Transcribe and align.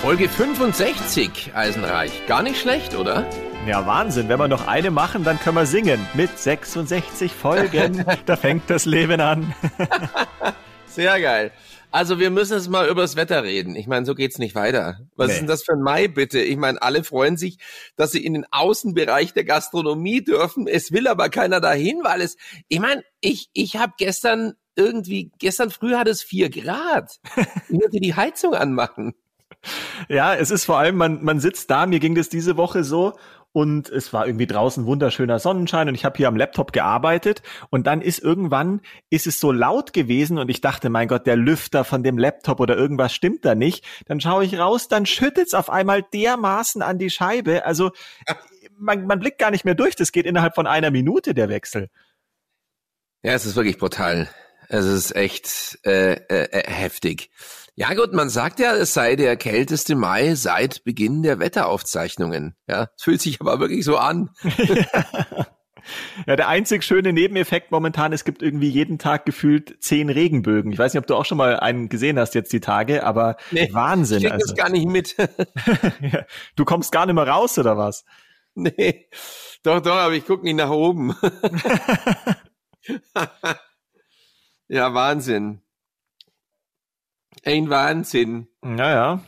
Folge 0.00 0.28
65, 0.28 1.52
Eisenreich. 1.54 2.26
Gar 2.26 2.42
nicht 2.42 2.60
schlecht, 2.60 2.94
oder? 2.94 3.26
Ja, 3.66 3.86
Wahnsinn. 3.86 4.28
Wenn 4.28 4.38
wir 4.38 4.46
noch 4.48 4.66
eine 4.68 4.90
machen, 4.90 5.24
dann 5.24 5.38
können 5.40 5.56
wir 5.56 5.66
singen. 5.66 6.06
Mit 6.14 6.38
66 6.38 7.32
Folgen, 7.32 8.04
da 8.26 8.36
fängt 8.36 8.70
das 8.70 8.84
Leben 8.84 9.20
an. 9.20 9.54
Sehr 10.86 11.20
geil. 11.20 11.50
Also 11.90 12.18
wir 12.18 12.30
müssen 12.30 12.54
jetzt 12.54 12.68
mal 12.68 12.88
übers 12.88 13.16
Wetter 13.16 13.42
reden. 13.42 13.74
Ich 13.74 13.86
meine, 13.86 14.04
so 14.06 14.14
geht's 14.14 14.38
nicht 14.38 14.54
weiter. 14.54 15.00
Was 15.16 15.28
Nee. 15.28 15.32
ist 15.34 15.38
denn 15.40 15.46
das 15.48 15.62
für 15.64 15.72
ein 15.72 15.80
Mai, 15.82 16.08
bitte? 16.08 16.40
Ich 16.40 16.56
meine, 16.56 16.80
alle 16.82 17.02
freuen 17.04 17.36
sich, 17.36 17.58
dass 17.96 18.12
sie 18.12 18.24
in 18.24 18.34
den 18.34 18.44
Außenbereich 18.50 19.32
der 19.32 19.44
Gastronomie 19.44 20.22
dürfen. 20.22 20.66
Es 20.68 20.92
will 20.92 21.08
aber 21.08 21.30
keiner 21.30 21.60
dahin, 21.60 22.00
weil 22.02 22.20
es, 22.20 22.36
ich 22.68 22.80
meine, 22.80 23.02
ich, 23.20 23.48
ich 23.54 23.76
habe 23.76 23.94
gestern 23.98 24.54
irgendwie, 24.76 25.32
gestern 25.38 25.70
früh 25.70 25.94
hat 25.94 26.06
es 26.06 26.22
vier 26.22 26.50
Grad. 26.50 27.18
Ich 27.68 27.74
wollte 27.80 27.98
die 27.98 28.14
Heizung 28.14 28.54
anmachen. 28.54 29.14
Ja, 30.08 30.34
es 30.34 30.50
ist 30.50 30.64
vor 30.64 30.78
allem, 30.78 30.96
man, 30.96 31.24
man 31.24 31.40
sitzt 31.40 31.70
da, 31.70 31.86
mir 31.86 32.00
ging 32.00 32.14
das 32.14 32.28
diese 32.28 32.56
Woche 32.56 32.84
so 32.84 33.14
und 33.52 33.88
es 33.88 34.12
war 34.12 34.26
irgendwie 34.26 34.46
draußen 34.46 34.84
wunderschöner 34.86 35.38
Sonnenschein 35.38 35.88
und 35.88 35.94
ich 35.94 36.04
habe 36.04 36.16
hier 36.18 36.28
am 36.28 36.36
Laptop 36.36 36.72
gearbeitet 36.72 37.42
und 37.70 37.86
dann 37.86 38.02
ist 38.02 38.18
irgendwann, 38.18 38.82
ist 39.08 39.26
es 39.26 39.40
so 39.40 39.50
laut 39.50 39.92
gewesen 39.92 40.38
und 40.38 40.50
ich 40.50 40.60
dachte, 40.60 40.90
mein 40.90 41.08
Gott, 41.08 41.26
der 41.26 41.36
Lüfter 41.36 41.84
von 41.84 42.02
dem 42.02 42.18
Laptop 42.18 42.60
oder 42.60 42.76
irgendwas 42.76 43.14
stimmt 43.14 43.44
da 43.44 43.54
nicht. 43.54 43.84
Dann 44.06 44.20
schaue 44.20 44.44
ich 44.44 44.58
raus, 44.58 44.88
dann 44.88 45.06
schüttet's 45.06 45.54
auf 45.54 45.70
einmal 45.70 46.02
dermaßen 46.02 46.82
an 46.82 46.98
die 46.98 47.08
Scheibe. 47.10 47.64
Also 47.64 47.92
man, 48.76 49.06
man 49.06 49.20
blickt 49.20 49.38
gar 49.38 49.50
nicht 49.50 49.64
mehr 49.64 49.74
durch, 49.74 49.96
das 49.96 50.12
geht 50.12 50.26
innerhalb 50.26 50.54
von 50.54 50.66
einer 50.66 50.90
Minute, 50.90 51.32
der 51.32 51.48
Wechsel. 51.48 51.88
Ja, 53.22 53.32
es 53.32 53.46
ist 53.46 53.56
wirklich 53.56 53.78
brutal. 53.78 54.28
Es 54.68 54.84
ist 54.84 55.16
echt 55.16 55.78
äh, 55.84 56.12
äh, 56.12 56.48
äh, 56.50 56.70
heftig. 56.70 57.30
Ja 57.78 57.92
gut, 57.92 58.14
man 58.14 58.30
sagt 58.30 58.58
ja, 58.58 58.74
es 58.74 58.94
sei 58.94 59.16
der 59.16 59.36
kälteste 59.36 59.96
Mai 59.96 60.34
seit 60.34 60.82
Beginn 60.84 61.22
der 61.22 61.38
Wetteraufzeichnungen. 61.38 62.56
Ja, 62.66 62.88
es 62.96 63.02
fühlt 63.02 63.20
sich 63.20 63.38
aber 63.40 63.60
wirklich 63.60 63.84
so 63.84 63.96
an. 63.98 64.30
Ja, 66.26 66.34
der 66.34 66.48
einzig 66.48 66.82
schöne 66.82 67.12
Nebeneffekt 67.12 67.70
momentan, 67.70 68.12
es 68.12 68.24
gibt 68.24 68.42
irgendwie 68.42 68.68
jeden 68.68 68.98
Tag 68.98 69.24
gefühlt 69.24 69.76
zehn 69.80 70.10
Regenbögen. 70.10 70.72
Ich 70.72 70.78
weiß 70.80 70.92
nicht, 70.92 70.98
ob 71.00 71.06
du 71.06 71.14
auch 71.14 71.24
schon 71.24 71.38
mal 71.38 71.60
einen 71.60 71.88
gesehen 71.88 72.18
hast 72.18 72.34
jetzt 72.34 72.52
die 72.52 72.58
Tage, 72.58 73.04
aber 73.04 73.36
Wahnsinn. 73.70 74.18
Ich 74.18 74.24
krieg 74.24 74.32
Also. 74.32 74.46
das 74.48 74.56
gar 74.56 74.68
nicht 74.68 74.88
mit. 74.88 75.14
Du 76.56 76.64
kommst 76.64 76.90
gar 76.90 77.06
nicht 77.06 77.14
mehr 77.14 77.28
raus, 77.28 77.56
oder 77.56 77.78
was? 77.78 78.04
nee. 78.54 79.08
Doch, 79.62 79.80
doch, 79.80 79.94
aber 79.94 80.14
ich 80.14 80.26
gucke 80.26 80.42
nicht 80.42 80.56
nach 80.56 80.70
oben. 80.70 81.14
ja, 84.68 84.92
Wahnsinn. 84.92 85.62
Ein 87.46 87.70
Wahnsinn. 87.70 88.48
Naja. 88.60 89.20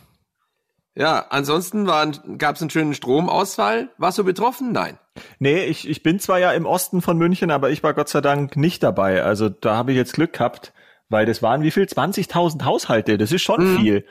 Ja, 0.94 1.26
ansonsten 1.30 1.86
gab 1.86 2.56
es 2.56 2.60
einen 2.60 2.70
schönen 2.70 2.92
Stromausfall. 2.94 3.90
Warst 3.98 4.18
du 4.18 4.24
betroffen? 4.24 4.72
Nein. 4.72 4.98
Nee, 5.38 5.64
ich, 5.66 5.88
ich 5.88 6.02
bin 6.02 6.18
zwar 6.18 6.40
ja 6.40 6.52
im 6.52 6.66
Osten 6.66 7.00
von 7.00 7.16
München, 7.16 7.52
aber 7.52 7.70
ich 7.70 7.84
war 7.84 7.94
Gott 7.94 8.08
sei 8.08 8.20
Dank 8.20 8.56
nicht 8.56 8.82
dabei. 8.82 9.22
Also 9.22 9.48
da 9.48 9.76
habe 9.76 9.92
ich 9.92 9.96
jetzt 9.96 10.14
Glück 10.14 10.32
gehabt, 10.32 10.72
weil 11.08 11.24
das 11.26 11.40
waren 11.40 11.62
wie 11.62 11.70
viel? 11.70 11.84
20.000 11.84 12.64
Haushalte. 12.64 13.16
Das 13.18 13.30
ist 13.30 13.42
schon 13.42 13.74
Mhm. 13.74 13.78
viel. 13.78 14.06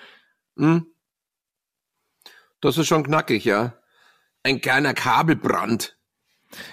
Hm? 0.57 0.85
Das 2.61 2.77
ist 2.77 2.87
schon 2.87 3.03
knackig, 3.03 3.43
ja. 3.43 3.73
Ein 4.43 4.61
kleiner 4.61 4.93
Kabelbrand. 4.93 5.97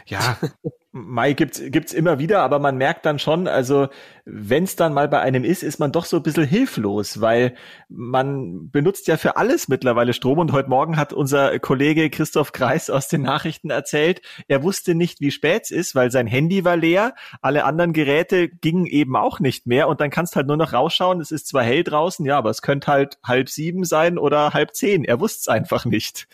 Ja, 0.06 0.39
Mai 0.97 1.32
gibt's 1.32 1.60
gibt's 1.60 1.93
immer 1.93 2.21
wieder, 2.21 2.43
aber 2.43 2.60
man 2.60 2.77
merkt 2.77 3.05
dann 3.05 3.19
schon, 3.19 3.49
also 3.49 3.88
wenn's 4.25 4.77
dann 4.77 4.94
mal 4.94 5.09
bei 5.09 5.19
einem 5.19 5.43
ist, 5.43 5.65
ist 5.65 5.81
man 5.81 5.91
doch 5.91 6.05
so 6.05 6.19
ein 6.19 6.22
bisschen 6.22 6.47
hilflos, 6.47 7.21
weil 7.21 7.56
man 7.88 8.71
benutzt 8.71 9.09
ja 9.09 9.16
für 9.16 9.37
alles 9.37 9.66
mittlerweile 9.66 10.12
Strom. 10.12 10.38
Und 10.38 10.53
heute 10.53 10.71
Morgen 10.71 10.97
hat 10.97 11.12
unser 11.12 11.59
Kollege 11.59 12.10
Christoph 12.10 12.53
Kreis 12.53 12.91
aus 12.91 13.09
den 13.09 13.22
Nachrichten 13.22 13.71
erzählt, 13.71 14.22
er 14.47 14.62
wusste 14.62 14.94
nicht, 14.94 15.21
wie 15.21 15.32
spät 15.32 15.65
es 15.65 15.72
ist, 15.72 15.97
weil 15.97 16.12
sein 16.12 16.28
Handy 16.28 16.65
war 16.65 16.77
leer, 16.77 17.16
alle 17.43 17.65
anderen 17.65 17.93
Geräte 17.93 18.49
gingen 18.49 18.87
eben 18.87 19.16
auch 19.16 19.41
nicht 19.41 19.66
mehr. 19.66 19.88
Und 19.88 20.00
dann 20.00 20.11
kannst 20.11 20.37
halt 20.37 20.47
nur 20.47 20.56
noch 20.56 20.72
rausschauen, 20.72 21.21
es 21.21 21.32
ist 21.32 21.49
zwar 21.49 21.65
hell 21.65 21.82
draußen, 21.82 22.25
ja, 22.25 22.38
aber 22.38 22.50
es 22.50 22.62
könnte 22.62 22.93
halt 22.93 23.19
halb 23.25 23.49
sieben 23.49 23.82
sein 23.82 24.16
oder 24.16 24.53
halb 24.53 24.76
zehn, 24.76 25.03
er 25.03 25.19
wusste 25.19 25.41
es 25.41 25.49
einfach 25.49 25.87
nicht. 25.87 26.28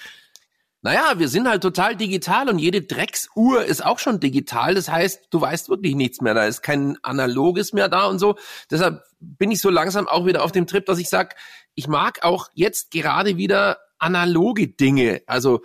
Naja, 0.82 1.18
wir 1.18 1.28
sind 1.28 1.46
halt 1.46 1.62
total 1.62 1.94
digital 1.94 2.48
und 2.48 2.58
jede 2.58 2.80
Drecksuhr 2.80 3.64
ist 3.64 3.84
auch 3.84 3.98
schon 3.98 4.18
digital. 4.18 4.74
Das 4.74 4.88
heißt, 4.88 5.28
du 5.30 5.40
weißt 5.40 5.68
wirklich 5.68 5.94
nichts 5.94 6.22
mehr. 6.22 6.32
Da 6.32 6.46
ist 6.46 6.62
kein 6.62 6.96
Analoges 7.02 7.74
mehr 7.74 7.88
da 7.88 8.06
und 8.06 8.18
so. 8.18 8.36
Deshalb 8.70 9.02
bin 9.20 9.50
ich 9.50 9.60
so 9.60 9.68
langsam 9.68 10.08
auch 10.08 10.24
wieder 10.24 10.42
auf 10.42 10.52
dem 10.52 10.66
Trip, 10.66 10.86
dass 10.86 10.98
ich 10.98 11.10
sag, 11.10 11.36
ich 11.74 11.86
mag 11.86 12.22
auch 12.22 12.48
jetzt 12.54 12.90
gerade 12.90 13.36
wieder 13.36 13.78
analoge 13.98 14.68
Dinge. 14.68 15.20
Also 15.26 15.60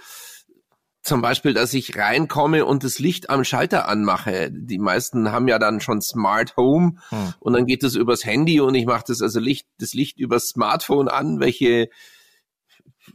zum 1.02 1.22
Beispiel, 1.22 1.54
dass 1.54 1.74
ich 1.74 1.96
reinkomme 1.96 2.66
und 2.66 2.84
das 2.84 3.00
Licht 3.00 3.30
am 3.30 3.44
Schalter 3.44 3.88
anmache. 3.88 4.50
Die 4.52 4.80
meisten 4.80 5.32
haben 5.32 5.48
ja 5.48 5.60
dann 5.60 5.80
schon 5.80 6.02
Smart 6.02 6.58
Home 6.58 6.96
Hm. 7.10 7.34
und 7.40 7.54
dann 7.54 7.68
geht 7.68 7.84
es 7.84 7.96
übers 7.96 8.26
Handy 8.26 8.60
und 8.60 8.76
ich 8.76 8.86
mache 8.86 9.04
das 9.08 9.22
also 9.22 9.40
Licht, 9.40 9.68
das 9.78 9.94
Licht 9.94 10.20
übers 10.20 10.48
Smartphone 10.48 11.08
an, 11.08 11.40
welche 11.40 11.90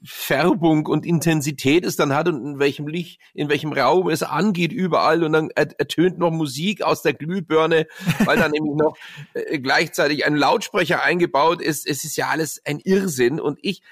Färbung 0.04 0.86
und 0.86 1.04
Intensität 1.04 1.84
es 1.84 1.96
dann 1.96 2.14
hat 2.14 2.28
und 2.28 2.44
in 2.44 2.58
welchem 2.58 2.86
Licht, 2.88 3.20
in 3.34 3.48
welchem 3.48 3.72
Raum 3.72 4.08
es 4.08 4.22
angeht 4.22 4.72
überall 4.72 5.24
und 5.24 5.32
dann 5.32 5.50
er- 5.54 5.78
ertönt 5.78 6.18
noch 6.18 6.30
Musik 6.30 6.82
aus 6.82 7.02
der 7.02 7.12
Glühbirne, 7.14 7.86
weil 8.24 8.38
dann 8.38 8.52
nämlich 8.52 8.74
noch 8.74 8.96
äh, 9.34 9.58
gleichzeitig 9.58 10.24
ein 10.26 10.36
Lautsprecher 10.36 11.02
eingebaut 11.02 11.60
ist. 11.60 11.86
Es 11.86 12.04
ist 12.04 12.16
ja 12.16 12.28
alles 12.28 12.60
ein 12.64 12.78
Irrsinn 12.78 13.40
und 13.40 13.58
ich, 13.62 13.82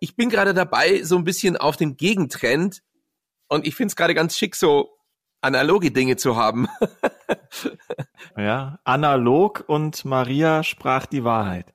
ich 0.00 0.16
bin 0.16 0.30
gerade 0.30 0.54
dabei, 0.54 1.02
so 1.02 1.16
ein 1.16 1.24
bisschen 1.24 1.56
auf 1.56 1.76
den 1.76 1.96
Gegentrend 1.96 2.82
und 3.48 3.66
ich 3.66 3.74
finde 3.74 3.90
es 3.90 3.96
gerade 3.96 4.14
ganz 4.14 4.36
schick, 4.38 4.54
so 4.56 4.90
analoge 5.40 5.90
Dinge 5.90 6.16
zu 6.16 6.36
haben. 6.36 6.68
Ja, 8.36 8.78
analog 8.84 9.64
und 9.66 10.04
Maria 10.04 10.62
sprach 10.62 11.06
die 11.06 11.24
Wahrheit. 11.24 11.72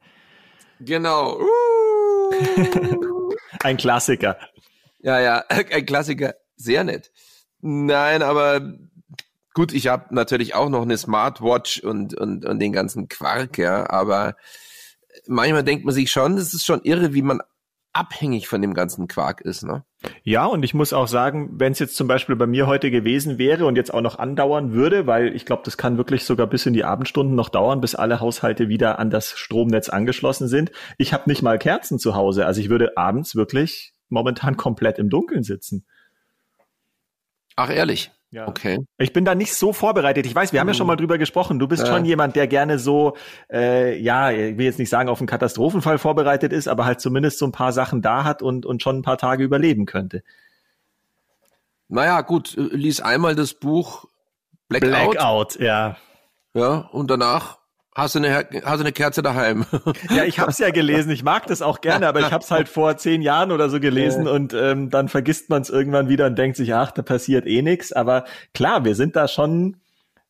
genau. 0.79 1.39
Uh. 1.39 3.13
Ein 3.63 3.77
Klassiker. 3.77 4.37
Ja, 4.99 5.19
ja, 5.19 5.43
ein 5.49 5.85
Klassiker. 5.85 6.35
Sehr 6.55 6.83
nett. 6.83 7.11
Nein, 7.61 8.21
aber 8.21 8.61
gut, 9.53 9.73
ich 9.73 9.87
habe 9.87 10.13
natürlich 10.13 10.53
auch 10.53 10.69
noch 10.69 10.81
eine 10.81 10.97
Smartwatch 10.97 11.79
und, 11.79 12.13
und, 12.13 12.45
und 12.45 12.59
den 12.59 12.73
ganzen 12.73 13.07
Quark, 13.07 13.57
ja, 13.57 13.89
aber 13.89 14.35
manchmal 15.27 15.63
denkt 15.63 15.85
man 15.85 15.93
sich 15.93 16.11
schon, 16.11 16.35
das 16.35 16.53
ist 16.53 16.65
schon 16.65 16.81
irre, 16.83 17.13
wie 17.13 17.21
man 17.21 17.41
abhängig 17.93 18.47
von 18.47 18.61
dem 18.61 18.73
ganzen 18.73 19.07
Quark 19.07 19.41
ist, 19.41 19.63
ne? 19.63 19.85
Ja, 20.23 20.45
und 20.45 20.63
ich 20.63 20.73
muss 20.73 20.93
auch 20.93 21.07
sagen, 21.07 21.51
wenn 21.53 21.71
es 21.71 21.79
jetzt 21.79 21.95
zum 21.95 22.07
Beispiel 22.07 22.35
bei 22.35 22.47
mir 22.47 22.67
heute 22.67 22.91
gewesen 22.91 23.37
wäre 23.37 23.65
und 23.65 23.75
jetzt 23.75 23.93
auch 23.93 24.01
noch 24.01 24.19
andauern 24.19 24.73
würde, 24.73 25.07
weil 25.07 25.35
ich 25.35 25.45
glaube, 25.45 25.63
das 25.65 25.77
kann 25.77 25.97
wirklich 25.97 26.25
sogar 26.25 26.47
bis 26.47 26.65
in 26.65 26.73
die 26.73 26.83
Abendstunden 26.83 27.35
noch 27.35 27.49
dauern, 27.49 27.81
bis 27.81 27.95
alle 27.95 28.19
Haushalte 28.19 28.69
wieder 28.69 28.99
an 28.99 29.09
das 29.09 29.31
Stromnetz 29.37 29.89
angeschlossen 29.89 30.47
sind. 30.47 30.71
Ich 30.97 31.13
habe 31.13 31.29
nicht 31.29 31.41
mal 31.41 31.57
Kerzen 31.57 31.99
zu 31.99 32.15
Hause, 32.15 32.45
also 32.45 32.61
ich 32.61 32.69
würde 32.69 32.97
abends 32.97 33.35
wirklich 33.35 33.93
momentan 34.09 34.57
komplett 34.57 34.99
im 34.99 35.09
Dunkeln 35.09 35.43
sitzen. 35.43 35.85
Ach, 37.55 37.69
ehrlich? 37.69 38.11
Ja. 38.33 38.47
Okay. 38.47 38.83
Ich 38.97 39.13
bin 39.13 39.25
da 39.25 39.35
nicht 39.35 39.53
so 39.53 39.73
vorbereitet. 39.73 40.25
Ich 40.25 40.33
weiß, 40.33 40.53
wir 40.53 40.59
haben 40.59 40.67
ja 40.67 40.73
schon 40.73 40.87
mal 40.87 40.95
drüber 40.95 41.19
gesprochen. 41.19 41.59
Du 41.59 41.67
bist 41.67 41.83
Ja. 41.83 41.93
schon 41.93 42.03
jemand, 42.03 42.35
der 42.35 42.47
gerne 42.47 42.79
so, 42.79 43.15
äh, 43.51 43.95
ja, 43.99 44.31
ich 44.31 44.57
will 44.57 44.65
jetzt 44.65 44.79
nicht 44.79 44.89
sagen, 44.89 45.07
auf 45.07 45.19
einen 45.19 45.27
Katastrophenfall 45.27 45.99
vorbereitet 45.99 46.51
ist, 46.51 46.67
aber 46.67 46.85
halt 46.85 46.99
zumindest 46.99 47.37
so 47.37 47.45
ein 47.45 47.51
paar 47.51 47.71
Sachen 47.73 48.01
da 48.01 48.23
hat 48.23 48.41
und, 48.41 48.65
und 48.65 48.81
schon 48.81 48.97
ein 48.97 49.01
paar 49.03 49.19
Tage 49.19 49.43
überleben 49.43 49.85
könnte. 49.85 50.23
Naja, 51.89 52.21
gut, 52.21 52.55
lies 52.57 53.01
einmal 53.01 53.35
das 53.35 53.53
Buch 53.53 54.05
Blackout, 54.67 55.11
Blackout, 55.11 55.59
ja. 55.59 55.97
ja, 56.55 56.89
und 56.91 57.11
danach 57.11 57.59
hast 57.95 58.15
du 58.15 58.19
eine, 58.19 58.47
hast 58.63 58.77
du 58.77 58.83
eine 58.83 58.91
Kerze 58.91 59.21
daheim. 59.21 59.65
Ja, 60.09 60.23
ich 60.25 60.39
habe 60.39 60.51
es 60.51 60.57
ja 60.57 60.71
gelesen. 60.71 61.11
Ich 61.11 61.23
mag 61.23 61.47
das 61.47 61.61
auch 61.61 61.81
gerne, 61.81 62.07
aber 62.07 62.19
ich 62.19 62.31
habe 62.31 62.43
es 62.43 62.51
halt 62.51 62.69
vor 62.69 62.97
zehn 62.97 63.21
Jahren 63.21 63.51
oder 63.51 63.69
so 63.69 63.79
gelesen 63.79 64.27
und 64.27 64.53
ähm, 64.53 64.89
dann 64.89 65.09
vergisst 65.09 65.49
man 65.49 65.61
es 65.61 65.69
irgendwann 65.69 66.09
wieder 66.09 66.25
und 66.27 66.37
denkt 66.37 66.57
sich, 66.57 66.73
ach, 66.73 66.91
da 66.91 67.01
passiert 67.01 67.45
eh 67.45 67.61
nix. 67.61 67.91
Aber 67.91 68.25
klar, 68.53 68.85
wir 68.85 68.95
sind 68.95 69.15
da 69.15 69.27
schon 69.27 69.77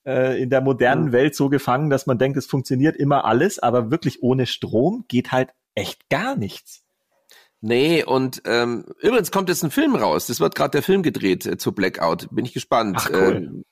äh, 0.06 0.42
in 0.42 0.50
der 0.50 0.62
modernen 0.62 1.12
Welt 1.12 1.36
so 1.36 1.50
gefangen, 1.50 1.90
dass 1.90 2.06
man 2.06 2.18
denkt, 2.18 2.38
es 2.38 2.46
funktioniert 2.46 2.96
immer 2.96 3.26
alles, 3.26 3.60
aber 3.60 3.92
wirklich 3.92 4.22
ohne 4.24 4.46
Strom 4.46 5.06
geht 5.08 5.32
halt 5.32 5.50
echt 5.76 6.10
gar 6.10 6.36
nichts. 6.36 6.84
Nee, 7.62 8.04
und 8.04 8.42
ähm, 8.46 8.84
übrigens 9.00 9.32
kommt 9.32 9.48
jetzt 9.48 9.64
ein 9.64 9.72
Film 9.72 9.96
raus. 9.96 10.28
Das 10.28 10.42
wird 10.42 10.54
gerade 10.54 10.72
der 10.72 10.84
Film 10.84 11.02
gedreht 11.02 11.46
äh, 11.46 11.58
zu 11.58 11.72
Blackout. 11.72 12.28
Bin 12.32 12.44
ich 12.44 12.54
gespannt. 12.54 12.98
Ach, 13.00 13.10
cool. 13.10 13.64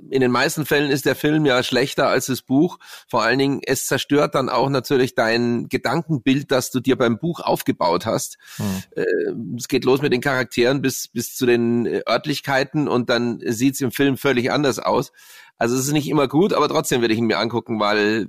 Ähm, 0.00 0.10
in 0.10 0.20
den 0.20 0.30
meisten 0.30 0.66
Fällen 0.66 0.90
ist 0.90 1.06
der 1.06 1.14
Film 1.14 1.46
ja 1.46 1.62
schlechter 1.62 2.08
als 2.08 2.26
das 2.26 2.42
Buch. 2.42 2.78
Vor 3.08 3.22
allen 3.22 3.38
Dingen, 3.38 3.60
es 3.64 3.86
zerstört 3.86 4.34
dann 4.34 4.48
auch 4.48 4.68
natürlich 4.68 5.14
dein 5.14 5.68
Gedankenbild, 5.68 6.50
das 6.50 6.70
du 6.70 6.80
dir 6.80 6.96
beim 6.96 7.18
Buch 7.18 7.40
aufgebaut 7.40 8.06
hast. 8.06 8.38
Hm. 8.56 9.56
Es 9.56 9.68
geht 9.68 9.84
los 9.84 10.02
mit 10.02 10.12
den 10.12 10.20
Charakteren 10.20 10.82
bis, 10.82 11.08
bis 11.08 11.34
zu 11.34 11.46
den 11.46 11.86
Örtlichkeiten 12.08 12.88
und 12.88 13.10
dann 13.10 13.40
sieht 13.44 13.74
es 13.74 13.80
im 13.80 13.92
Film 13.92 14.16
völlig 14.16 14.50
anders 14.50 14.78
aus. 14.78 15.12
Also 15.58 15.76
es 15.76 15.86
ist 15.86 15.92
nicht 15.92 16.08
immer 16.08 16.28
gut, 16.28 16.52
aber 16.52 16.68
trotzdem 16.68 17.00
werde 17.00 17.14
ich 17.14 17.18
ihn 17.18 17.26
mir 17.26 17.38
angucken, 17.38 17.80
weil 17.80 18.28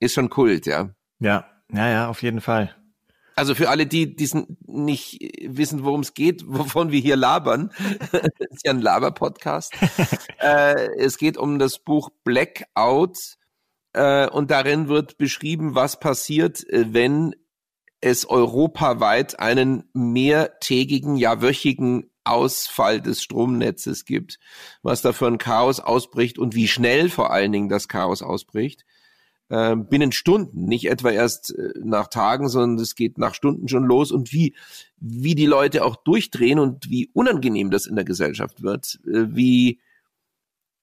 ist 0.00 0.14
schon 0.14 0.30
Kult, 0.30 0.66
ja. 0.66 0.90
Ja, 1.18 1.46
ja, 1.72 1.88
ja, 1.88 2.08
auf 2.08 2.22
jeden 2.22 2.40
Fall. 2.40 2.74
Also 3.38 3.54
für 3.54 3.68
alle, 3.68 3.86
die 3.86 4.16
diesen 4.16 4.58
nicht 4.66 5.20
wissen, 5.44 5.84
worum 5.84 6.00
es 6.00 6.12
geht, 6.12 6.42
wovon 6.48 6.90
wir 6.90 6.98
hier 7.00 7.16
labern, 7.16 7.70
ist 8.50 8.66
ja 8.66 8.72
ein 8.72 8.80
Laber-Podcast. 8.80 9.72
äh, 10.40 10.88
es 10.96 11.18
geht 11.18 11.36
um 11.38 11.60
das 11.60 11.78
Buch 11.78 12.10
Blackout. 12.24 13.16
Äh, 13.92 14.28
und 14.28 14.50
darin 14.50 14.88
wird 14.88 15.18
beschrieben, 15.18 15.76
was 15.76 16.00
passiert, 16.00 16.68
äh, 16.68 16.92
wenn 16.92 17.36
es 18.00 18.28
europaweit 18.28 19.38
einen 19.38 19.84
mehrtägigen, 19.92 21.16
ja 21.16 21.40
wöchigen 21.40 22.10
Ausfall 22.24 23.00
des 23.00 23.22
Stromnetzes 23.22 24.04
gibt, 24.04 24.40
was 24.82 25.00
da 25.00 25.12
für 25.12 25.26
ein 25.28 25.38
Chaos 25.38 25.78
ausbricht 25.78 26.38
und 26.38 26.56
wie 26.56 26.68
schnell 26.68 27.08
vor 27.08 27.32
allen 27.32 27.52
Dingen 27.52 27.68
das 27.68 27.88
Chaos 27.88 28.20
ausbricht 28.20 28.84
äh, 29.48 29.76
binnen 29.76 30.12
Stunden, 30.12 30.64
nicht 30.64 30.88
etwa 30.88 31.10
erst 31.10 31.56
äh, 31.56 31.72
nach 31.82 32.08
Tagen, 32.08 32.48
sondern 32.48 32.82
es 32.82 32.94
geht 32.94 33.18
nach 33.18 33.34
Stunden 33.34 33.68
schon 33.68 33.84
los 33.84 34.12
und 34.12 34.32
wie, 34.32 34.54
wie 34.98 35.34
die 35.34 35.46
Leute 35.46 35.84
auch 35.84 35.96
durchdrehen 35.96 36.58
und 36.58 36.90
wie 36.90 37.10
unangenehm 37.12 37.70
das 37.70 37.86
in 37.86 37.96
der 37.96 38.04
Gesellschaft 38.04 38.62
wird, 38.62 38.98
äh, 39.06 39.26
wie, 39.34 39.80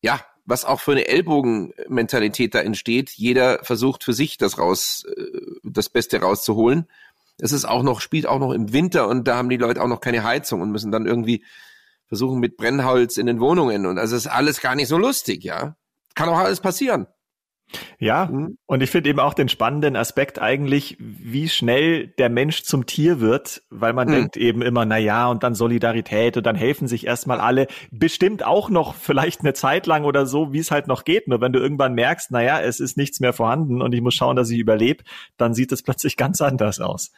ja, 0.02 0.20
was 0.46 0.66
auch 0.66 0.80
für 0.80 0.92
eine 0.92 1.08
Ellbogenmentalität 1.08 2.54
da 2.54 2.60
entsteht. 2.60 3.10
Jeder 3.12 3.64
versucht 3.64 4.04
für 4.04 4.14
sich 4.14 4.38
das 4.38 4.58
raus, 4.58 5.06
äh, 5.16 5.42
das 5.64 5.90
Beste 5.90 6.20
rauszuholen. 6.22 6.88
Es 7.38 7.52
ist 7.52 7.66
auch 7.66 7.84
noch, 7.84 8.00
spielt 8.02 8.28
auch 8.28 8.40
noch 8.40 8.52
im 8.52 8.72
Winter 8.72 9.08
und 9.08 9.28
da 9.28 9.36
haben 9.36 9.50
die 9.50 9.58
Leute 9.58 9.82
auch 9.82 9.88
noch 9.88 10.00
keine 10.00 10.24
Heizung 10.24 10.62
und 10.62 10.72
müssen 10.72 10.92
dann 10.92 11.06
irgendwie 11.06 11.44
versuchen 12.08 12.40
mit 12.40 12.56
Brennholz 12.56 13.18
in 13.18 13.26
den 13.26 13.40
Wohnungen 13.40 13.86
und 13.86 13.98
also 13.98 14.16
ist 14.16 14.28
alles 14.28 14.62
gar 14.62 14.76
nicht 14.76 14.88
so 14.88 14.98
lustig, 14.98 15.44
ja. 15.44 15.76
Kann 16.14 16.30
auch 16.30 16.38
alles 16.38 16.62
passieren. 16.62 17.08
Ja, 18.00 18.28
mhm. 18.28 18.58
und 18.66 18.82
ich 18.82 18.90
finde 18.92 19.10
eben 19.10 19.20
auch 19.20 19.34
den 19.34 19.50
spannenden 19.50 19.96
Aspekt 19.96 20.40
eigentlich, 20.40 20.98
wie 21.00 21.50
schnell 21.50 22.08
der 22.08 22.30
Mensch 22.30 22.64
zum 22.64 22.86
Tier 22.86 23.20
wird, 23.20 23.64
weil 23.70 23.94
man 23.94 24.08
mhm. 24.08 24.12
denkt 24.12 24.38
eben 24.38 24.62
immer, 24.62 24.86
na 24.86 24.98
ja, 24.98 25.28
und 25.28 25.44
dann 25.44 25.56
Solidarität 25.56 26.38
und 26.38 26.46
dann 26.46 26.56
helfen 26.56 26.88
sich 26.88 27.06
erstmal 27.06 27.40
alle. 27.40 27.68
Bestimmt 27.92 28.46
auch 28.46 28.70
noch 28.70 28.96
vielleicht 28.96 29.42
eine 29.42 29.54
Zeit 29.54 29.88
lang 29.88 30.06
oder 30.06 30.26
so, 30.26 30.54
wie 30.54 30.60
es 30.60 30.72
halt 30.72 30.88
noch 30.88 31.06
geht. 31.06 31.28
Nur 31.28 31.42
wenn 31.42 31.54
du 31.54 31.60
irgendwann 31.60 31.94
merkst, 31.94 32.32
na 32.32 32.42
ja, 32.42 32.62
es 32.62 32.80
ist 32.80 32.98
nichts 32.98 33.20
mehr 33.20 33.34
vorhanden 33.34 33.82
und 33.82 33.94
ich 33.94 34.02
muss 34.02 34.14
schauen, 34.14 34.36
dass 34.36 34.50
ich 34.50 34.60
überlebe, 34.60 35.04
dann 35.38 35.54
sieht 35.54 35.72
es 35.72 35.84
plötzlich 35.84 36.18
ganz 36.18 36.42
anders 36.42 36.80
aus. 36.80 37.12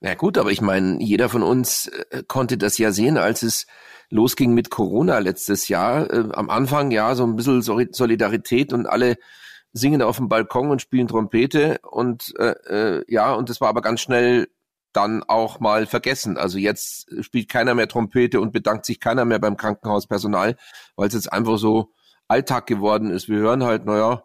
Na 0.00 0.14
gut, 0.14 0.38
aber 0.38 0.50
ich 0.50 0.60
meine, 0.60 1.02
jeder 1.02 1.28
von 1.28 1.42
uns 1.42 1.88
äh, 1.88 2.22
konnte 2.26 2.56
das 2.56 2.78
ja 2.78 2.90
sehen, 2.90 3.18
als 3.18 3.42
es 3.42 3.66
losging 4.08 4.54
mit 4.54 4.70
Corona 4.70 5.18
letztes 5.18 5.68
Jahr. 5.68 6.10
Äh, 6.10 6.28
am 6.32 6.50
Anfang 6.50 6.90
ja 6.90 7.14
so 7.14 7.24
ein 7.24 7.36
bisschen 7.36 7.62
Solidarität 7.62 8.72
und 8.72 8.86
alle 8.86 9.16
singen 9.72 10.02
auf 10.02 10.16
dem 10.16 10.28
Balkon 10.28 10.70
und 10.70 10.82
spielen 10.82 11.08
Trompete 11.08 11.78
und 11.82 12.34
äh, 12.38 12.54
äh, 12.98 13.04
ja, 13.08 13.34
und 13.34 13.48
das 13.48 13.60
war 13.60 13.68
aber 13.68 13.82
ganz 13.82 14.00
schnell 14.00 14.48
dann 14.92 15.22
auch 15.22 15.60
mal 15.60 15.86
vergessen. 15.86 16.36
Also 16.36 16.58
jetzt 16.58 17.08
spielt 17.24 17.48
keiner 17.48 17.74
mehr 17.74 17.88
Trompete 17.88 18.40
und 18.40 18.52
bedankt 18.52 18.84
sich 18.86 18.98
keiner 18.98 19.24
mehr 19.24 19.38
beim 19.38 19.56
Krankenhauspersonal, 19.56 20.56
weil 20.96 21.08
es 21.08 21.14
jetzt 21.14 21.32
einfach 21.32 21.58
so 21.58 21.92
Alltag 22.26 22.66
geworden 22.66 23.10
ist. 23.10 23.28
Wir 23.28 23.38
hören 23.38 23.64
halt, 23.64 23.84
naja, 23.84 24.24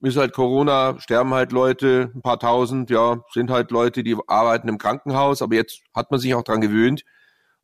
ist 0.00 0.16
halt 0.16 0.32
Corona, 0.32 0.98
sterben 1.00 1.34
halt 1.34 1.52
Leute, 1.52 2.12
ein 2.14 2.22
paar 2.22 2.38
tausend, 2.38 2.88
ja, 2.88 3.24
sind 3.32 3.50
halt 3.50 3.70
Leute, 3.70 4.02
die 4.04 4.16
arbeiten 4.26 4.68
im 4.68 4.78
Krankenhaus, 4.78 5.42
aber 5.42 5.56
jetzt 5.56 5.80
hat 5.94 6.10
man 6.10 6.20
sich 6.20 6.34
auch 6.34 6.44
dran 6.44 6.60
gewöhnt. 6.60 7.04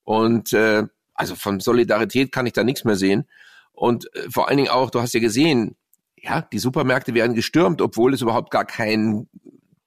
Und 0.03 0.53
äh, 0.53 0.85
also 1.15 1.37
von 1.37 1.61
Solidarität 1.61 2.33
kann 2.33 2.47
ich 2.47 2.53
da 2.53 2.65
nichts 2.65 2.85
mehr 2.85 2.97
sehen. 2.97 3.29
Und 3.73 4.13
äh, 4.15 4.31
vor 4.31 4.49
allen 4.49 4.59
Dingen 4.59 4.71
auch, 4.71 4.91
du 4.91 5.01
hast 5.01 5.15
ja 5.15 5.21
gesehen, 5.21 5.77
ja, 6.25 6.41
die 6.41 6.59
Supermärkte 6.59 7.15
werden 7.15 7.35
gestürmt, 7.35 7.83
obwohl 7.83 8.15
es 8.15 8.23
überhaupt 8.23 8.51
gar 8.51 8.65
keinen 8.65 9.29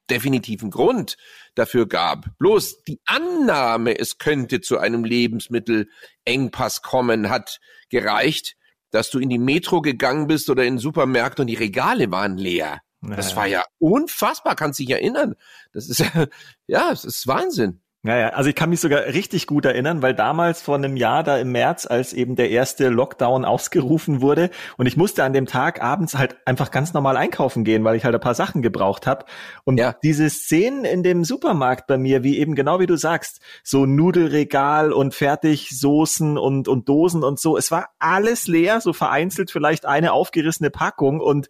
definitiven 0.10 0.70
Grund 0.70 1.18
dafür 1.56 1.88
gab. 1.88 2.38
Bloß 2.38 2.84
die 2.84 3.02
Annahme, 3.06 3.98
es 4.00 4.20
könnte 4.20 4.62
zu 4.62 4.78
einem 4.78 5.04
Lebensmittelengpass 5.04 6.82
kommen, 6.82 7.30
hat 7.30 7.60
gereicht, 7.90 8.56
dass 8.92 9.10
du 9.10 9.20
in 9.20 9.30
die 9.30 9.40
Metro 9.40 9.82
gegangen 9.82 10.28
bist 10.28 10.50
oder 10.50 10.64
in 10.64 10.76
den 10.76 10.80
Supermarkt 10.80 11.40
und 11.40 11.48
die 11.48 11.56
Regale 11.56 12.10
waren 12.12 12.38
leer. 12.38 12.82
Naja. 13.02 13.16
Das 13.16 13.36
war 13.36 13.48
ja 13.48 13.66
unfassbar, 13.80 14.56
kannst 14.56 14.80
dich 14.80 14.90
erinnern. 14.90 15.36
Das 15.74 15.90
ist 15.90 16.04
ja, 16.68 16.92
es 16.92 17.04
ist 17.04 17.28
Wahnsinn. 17.28 17.82
Naja, 18.08 18.30
also 18.30 18.50
ich 18.50 18.56
kann 18.56 18.70
mich 18.70 18.80
sogar 18.80 19.02
richtig 19.08 19.48
gut 19.48 19.66
erinnern, 19.66 20.02
weil 20.02 20.14
damals 20.14 20.62
vor 20.62 20.76
einem 20.76 20.96
Jahr 20.96 21.24
da 21.24 21.38
im 21.40 21.52
März, 21.52 21.86
als 21.86 22.14
eben 22.14 22.38
der 22.38 22.50
erste 22.50 22.88
Lockdown 22.88 23.44
ausgerufen 23.44 24.22
wurde 24.22 24.50
und 24.78 24.86
ich 24.86 24.96
musste 24.96 25.26
an 25.26 25.34
dem 25.34 25.46
Tag 25.46 25.84
abends 25.84 26.18
halt 26.18 26.38
einfach 26.46 26.72
ganz 26.72 26.94
normal 26.94 27.18
einkaufen 27.18 27.66
gehen, 27.66 27.84
weil 27.84 27.98
ich 27.98 28.06
halt 28.06 28.16
ein 28.16 28.22
paar 28.22 28.34
Sachen 28.34 28.62
gebraucht 28.62 29.08
habe. 29.08 29.26
Und 29.66 29.78
ja. 29.78 29.94
diese 30.04 30.30
Szenen 30.30 30.86
in 30.86 31.04
dem 31.04 31.26
Supermarkt 31.26 31.86
bei 31.88 31.98
mir, 31.98 32.24
wie 32.24 32.38
eben 32.38 32.56
genau 32.56 32.80
wie 32.80 32.86
du 32.86 32.96
sagst, 32.96 33.42
so 33.62 33.86
Nudelregal 33.86 34.94
und 34.94 35.14
Fertigsoßen 35.14 36.38
und, 36.38 36.70
und 36.70 36.88
Dosen 36.88 37.26
und 37.26 37.42
so, 37.42 37.58
es 37.58 37.72
war 37.72 37.90
alles 38.00 38.48
leer, 38.48 38.80
so 38.80 38.94
vereinzelt 38.94 39.52
vielleicht 39.52 39.86
eine 39.86 40.14
aufgerissene 40.14 40.70
Packung 40.70 41.20
und 41.20 41.50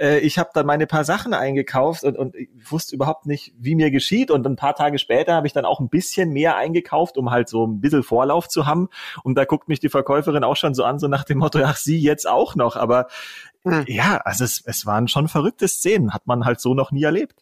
äh, 0.00 0.18
ich 0.20 0.38
habe 0.38 0.50
dann 0.54 0.66
meine 0.66 0.86
paar 0.86 1.04
Sachen 1.04 1.34
eingekauft 1.34 2.04
und, 2.04 2.16
und 2.16 2.34
wusste 2.68 2.94
überhaupt 2.94 3.26
nicht, 3.26 3.52
wie 3.58 3.74
mir 3.74 3.90
geschieht. 3.90 4.30
Und 4.30 4.46
ein 4.46 4.56
paar 4.56 4.74
Tage 4.74 4.98
später 4.98 5.34
habe 5.34 5.46
ich 5.46 5.52
dann 5.52 5.64
auch 5.64 5.78
ein 5.78 5.88
bisschen 5.88 6.30
mehr 6.30 6.56
eingekauft, 6.56 7.18
um 7.18 7.30
halt 7.30 7.48
so 7.48 7.66
ein 7.66 7.80
bisschen 7.80 8.02
Vorlauf 8.02 8.48
zu 8.48 8.66
haben. 8.66 8.88
Und 9.22 9.36
da 9.36 9.44
guckt 9.44 9.68
mich 9.68 9.78
die 9.78 9.90
Verkäuferin 9.90 10.42
auch 10.42 10.56
schon 10.56 10.74
so 10.74 10.84
an, 10.84 10.98
so 10.98 11.06
nach 11.06 11.24
dem 11.24 11.38
Motto, 11.38 11.60
ach, 11.62 11.76
sie 11.76 12.00
jetzt 12.00 12.26
auch 12.26 12.54
noch. 12.54 12.76
Aber 12.76 13.08
hm. 13.62 13.84
ja, 13.86 14.16
also 14.24 14.44
es, 14.44 14.62
es 14.64 14.86
waren 14.86 15.06
schon 15.06 15.28
verrückte 15.28 15.68
Szenen, 15.68 16.14
hat 16.14 16.26
man 16.26 16.44
halt 16.44 16.60
so 16.60 16.74
noch 16.74 16.90
nie 16.90 17.02
erlebt. 17.02 17.36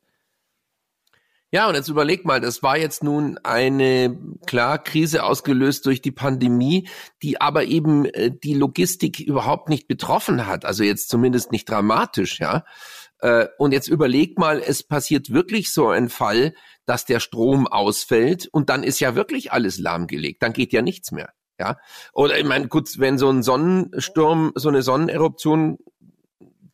Ja, 1.51 1.67
und 1.67 1.75
jetzt 1.75 1.89
überleg 1.89 2.27
mal, 2.27 2.43
das 2.43 2.63
war 2.63 2.77
jetzt 2.77 3.03
nun 3.03 3.39
eine, 3.43 4.19
klar, 4.47 4.77
Krise 4.77 5.25
ausgelöst 5.25 5.87
durch 5.87 6.03
die 6.03 6.11
Pandemie, 6.11 6.89
die 7.23 7.41
aber 7.41 7.65
eben 7.65 8.05
äh, 8.05 8.31
die 8.31 8.53
Logistik 8.53 9.19
überhaupt 9.19 9.71
nicht 9.71 9.89
betroffen 9.89 10.47
hat, 10.47 10.67
also 10.67 10.85
jetzt 10.85 11.09
zumindest 11.09 11.51
nicht 11.51 11.69
dramatisch, 11.69 12.39
ja. 12.39 12.65
Äh, 13.21 13.47
und 13.57 13.73
jetzt 13.73 13.89
überleg 13.89 14.39
mal, 14.39 14.61
es 14.61 14.83
passiert 14.83 15.31
wirklich 15.31 15.73
so 15.73 15.89
ein 15.89 16.11
Fall, 16.11 16.55
dass 16.85 17.07
der 17.07 17.19
Strom 17.19 17.67
ausfällt 17.67 18.47
und 18.53 18.69
dann 18.69 18.83
ist 18.83 19.01
ja 19.01 19.15
wirklich 19.15 19.51
alles 19.51 19.79
lahmgelegt, 19.79 20.43
dann 20.43 20.53
geht 20.53 20.75
ja 20.75 20.83
nichts 20.83 21.13
mehr. 21.13 21.33
Ja, 21.59 21.79
oder 22.13 22.39
ich 22.39 22.45
meine, 22.45 22.69
gut, 22.69 22.89
wenn 22.99 23.19
so 23.19 23.29
ein 23.31 23.43
Sonnensturm, 23.43 24.53
so 24.55 24.69
eine 24.69 24.83
Sonneneruption 24.83 25.79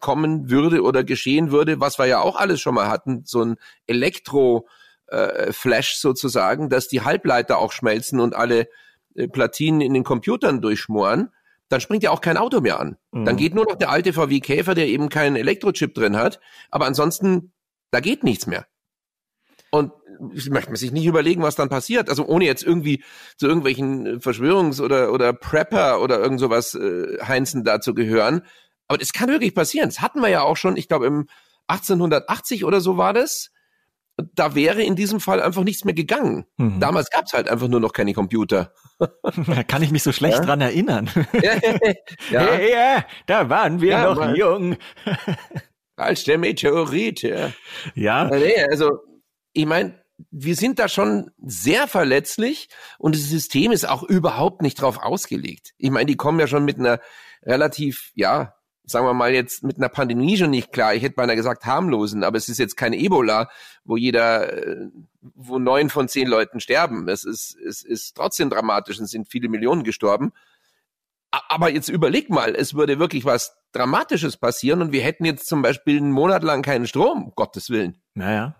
kommen 0.05 0.51
würde 0.51 0.83
oder 0.83 1.03
geschehen 1.03 1.51
würde, 1.51 1.81
was 1.81 1.99
wir 1.99 2.05
ja 2.05 2.21
auch 2.21 2.37
alles 2.37 2.61
schon 2.61 2.75
mal 2.75 2.89
hatten, 2.89 3.23
so 3.25 3.43
ein 3.43 3.57
Elektro- 3.87 4.67
äh, 5.07 5.53
Flash 5.53 5.97
sozusagen, 5.97 6.69
dass 6.69 6.89
die 6.89 7.03
Halbleiter 7.03 7.59
auch 7.59 7.73
schmelzen 7.73 8.21
und 8.21 8.35
alle 8.35 8.69
äh, 9.15 9.29
Platinen 9.29 9.81
in 9.81 9.95
den 9.95 10.05
Computern 10.05 10.61
durchschmoren, 10.61 11.31
dann 11.69 11.81
springt 11.81 12.03
ja 12.03 12.11
auch 12.11 12.21
kein 12.21 12.37
Auto 12.37 12.61
mehr 12.61 12.81
an. 12.81 12.97
Mhm. 13.13 13.25
Dann 13.25 13.37
geht 13.37 13.55
nur 13.55 13.65
noch 13.65 13.77
der 13.77 13.91
alte 13.91 14.13
VW 14.13 14.41
Käfer, 14.41 14.75
der 14.75 14.89
eben 14.89 15.09
keinen 15.09 15.37
Elektrochip 15.37 15.95
drin 15.95 16.17
hat, 16.17 16.41
aber 16.71 16.87
ansonsten, 16.87 17.53
da 17.91 18.01
geht 18.01 18.25
nichts 18.25 18.47
mehr. 18.47 18.67
Und 19.71 19.93
ich 20.33 20.49
möchte 20.51 20.71
man 20.71 20.77
sich 20.77 20.93
nicht 20.93 21.07
überlegen, 21.07 21.43
was 21.43 21.57
dann 21.57 21.69
passiert. 21.69 22.09
Also 22.09 22.27
ohne 22.27 22.45
jetzt 22.45 22.63
irgendwie 22.63 23.03
zu 23.37 23.47
irgendwelchen 23.47 24.21
Verschwörungs- 24.21 24.81
oder, 24.81 25.13
oder 25.13 25.33
Prepper 25.33 26.01
oder 26.01 26.21
irgend 26.21 26.39
sowas 26.39 26.75
äh, 26.75 27.19
Heinzen 27.27 27.65
da 27.65 27.81
zu 27.81 27.95
gehören. 27.95 28.43
Aber 28.95 29.01
das 29.01 29.13
kann 29.13 29.29
wirklich 29.29 29.57
passieren. 29.57 29.89
Das 29.89 30.01
hatten 30.01 30.21
wir 30.21 30.29
ja 30.29 30.43
auch 30.43 30.57
schon, 30.57 30.77
ich 30.77 30.87
glaube 30.87 31.07
im 31.07 31.29
1880 31.67 32.65
oder 32.65 32.81
so 32.81 32.97
war 32.97 33.13
das. 33.13 33.51
Da 34.17 34.55
wäre 34.55 34.85
in 34.85 34.95
diesem 34.95 35.19
Fall 35.19 35.43
einfach 35.43 35.65
nichts 35.65 35.85
mehr 35.85 35.95
gegangen. 35.95 36.47
Mhm. 36.59 36.79
Damals 36.79 37.11
gab 37.11 37.25
es 37.25 37.33
halt 37.33 37.49
einfach 37.49 37.67
nur 37.67 37.81
noch 37.81 37.93
keine 37.93 38.13
Computer. 38.15 38.73
Da 39.49 39.65
kann 39.65 39.83
ich 39.83 39.91
mich 39.91 40.05
so 40.05 40.13
schlecht 40.13 40.39
ja? 40.39 40.45
dran 40.45 40.61
erinnern. 40.61 41.11
ja. 41.43 41.55
Hey, 42.31 42.71
ja, 42.71 43.05
da 43.27 43.51
waren 43.51 43.81
wir 43.81 43.91
ja, 43.91 44.05
noch 44.05 44.17
Mann. 44.17 44.37
jung. 44.37 44.77
Als 45.97 46.23
der 46.23 46.39
Meteorit, 46.39 47.23
ja. 47.23 47.51
Ja. 47.97 48.29
Also, 48.71 49.01
ich 49.53 49.67
meine, 49.67 50.01
wir 50.31 50.55
sind 50.55 50.79
da 50.79 50.87
schon 50.87 51.33
sehr 51.45 51.89
verletzlich 51.89 52.69
und 52.99 53.17
das 53.17 53.23
System 53.23 53.73
ist 53.73 53.89
auch 53.89 54.05
überhaupt 54.05 54.63
nicht 54.63 54.81
drauf 54.81 55.03
ausgelegt. 55.03 55.75
Ich 55.79 55.91
meine, 55.91 56.07
die 56.07 56.17
kommen 56.17 56.39
ja 56.39 56.47
schon 56.47 56.65
mit 56.65 56.79
einer 56.79 57.01
relativ, 57.43 58.13
ja, 58.15 58.54
sagen 58.87 59.07
wir 59.07 59.15
mal 59.15 59.33
jetzt 59.33 59.63
mit 59.63 59.79
einer 59.79 59.89
Pandemie 59.89 60.37
schon 60.37 60.51
nicht 60.51 60.73
klar. 60.73 60.95
Ich 60.95 61.03
hätte 61.03 61.15
beinahe 61.15 61.37
gesagt 61.37 61.65
harmlosen, 61.65 62.23
aber 62.25 62.37
es 62.37 62.49
ist 62.49 62.59
jetzt 62.59 62.77
kein 62.77 62.93
Ebola, 62.93 63.49
wo 63.85 63.97
jeder, 63.97 64.53
äh, 64.53 64.89
wo 65.35 65.59
neun 65.59 65.91
von 65.91 66.09
zehn 66.09 66.29
Leuten 66.29 66.61
sterben. 66.61 67.09
Es 67.09 67.25
ist, 67.25 67.57
es 67.57 67.83
ist 67.83 68.17
trotzdem 68.17 68.51
dramatisch 68.51 69.01
und 69.01 69.07
sind 69.07 69.29
viele 69.29 69.49
Millionen 69.49 69.85
gestorben. 69.85 70.33
Aber 71.49 71.71
jetzt 71.71 71.89
überleg 71.89 72.31
mal, 72.31 72.55
es 72.55 72.75
würde 72.75 72.99
wirklich 72.99 73.25
was 73.25 73.57
Dramatisches 73.73 74.37
passieren 74.37 74.83
und 74.83 74.93
wir 74.93 75.03
hätten 75.03 75.25
jetzt 75.25 75.49
zum 75.49 75.61
Beispiel 75.61 75.97
einen 75.97 76.13
Monat 76.13 76.45
lang 76.45 76.63
keinen 76.63 76.87
Strom, 76.87 77.25
um 77.25 77.33
Gottes 77.35 77.71
Willen. 77.71 78.01
Naja. 78.15 78.55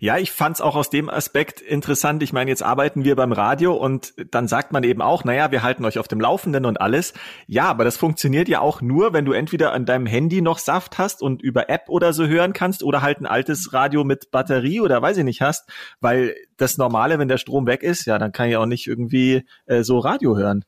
Ja, 0.00 0.18
ich 0.18 0.32
fand's 0.32 0.60
auch 0.60 0.76
aus 0.76 0.90
dem 0.90 1.08
Aspekt 1.08 1.60
interessant. 1.60 2.22
Ich 2.22 2.32
meine, 2.32 2.50
jetzt 2.50 2.62
arbeiten 2.62 3.04
wir 3.04 3.16
beim 3.16 3.32
Radio 3.32 3.74
und 3.74 4.14
dann 4.30 4.48
sagt 4.48 4.72
man 4.72 4.84
eben 4.84 5.02
auch, 5.02 5.24
naja, 5.24 5.50
wir 5.50 5.62
halten 5.62 5.84
euch 5.84 5.98
auf 5.98 6.08
dem 6.08 6.20
Laufenden 6.20 6.66
und 6.66 6.80
alles. 6.80 7.14
Ja, 7.46 7.64
aber 7.64 7.84
das 7.84 7.96
funktioniert 7.96 8.48
ja 8.48 8.60
auch 8.60 8.80
nur, 8.80 9.12
wenn 9.12 9.24
du 9.24 9.32
entweder 9.32 9.72
an 9.72 9.86
deinem 9.86 10.06
Handy 10.06 10.42
noch 10.42 10.58
Saft 10.58 10.98
hast 10.98 11.22
und 11.22 11.42
über 11.42 11.68
App 11.68 11.88
oder 11.88 12.12
so 12.12 12.26
hören 12.26 12.52
kannst 12.52 12.82
oder 12.82 13.02
halt 13.02 13.20
ein 13.20 13.26
altes 13.26 13.72
Radio 13.72 14.04
mit 14.04 14.30
Batterie 14.30 14.80
oder 14.80 15.00
weiß 15.02 15.16
ich 15.18 15.24
nicht 15.24 15.40
hast, 15.40 15.68
weil 16.00 16.34
das 16.56 16.78
Normale, 16.78 17.18
wenn 17.18 17.28
der 17.28 17.38
Strom 17.38 17.66
weg 17.66 17.82
ist, 17.82 18.06
ja, 18.06 18.18
dann 18.18 18.32
kann 18.32 18.48
ich 18.48 18.56
auch 18.56 18.66
nicht 18.66 18.86
irgendwie 18.86 19.44
äh, 19.66 19.82
so 19.82 19.98
Radio 19.98 20.36
hören. 20.36 20.64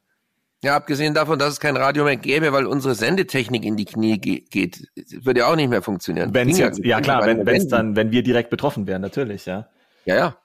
Ja, 0.62 0.76
abgesehen 0.76 1.14
davon, 1.14 1.38
dass 1.38 1.52
es 1.54 1.60
kein 1.60 1.76
Radio 1.76 2.04
mehr 2.04 2.16
gäbe, 2.16 2.52
weil 2.52 2.66
unsere 2.66 2.94
Sendetechnik 2.94 3.64
in 3.64 3.76
die 3.76 3.84
Knie 3.84 4.18
geht, 4.18 4.88
würde 5.10 5.40
ja 5.40 5.46
auch 5.48 5.56
nicht 5.56 5.68
mehr 5.68 5.82
funktionieren. 5.82 6.32
Wenn's 6.32 6.58
jetzt, 6.58 6.82
ja 6.84 7.00
klar, 7.00 7.26
wenn 7.26 7.44
wenn's 7.44 7.68
dann, 7.68 7.94
wenn 7.94 8.10
wir 8.10 8.22
direkt 8.22 8.50
betroffen 8.50 8.86
wären, 8.86 9.02
natürlich, 9.02 9.46
ja. 9.46 9.68
Ja, 10.06 10.16
ja. 10.16 10.36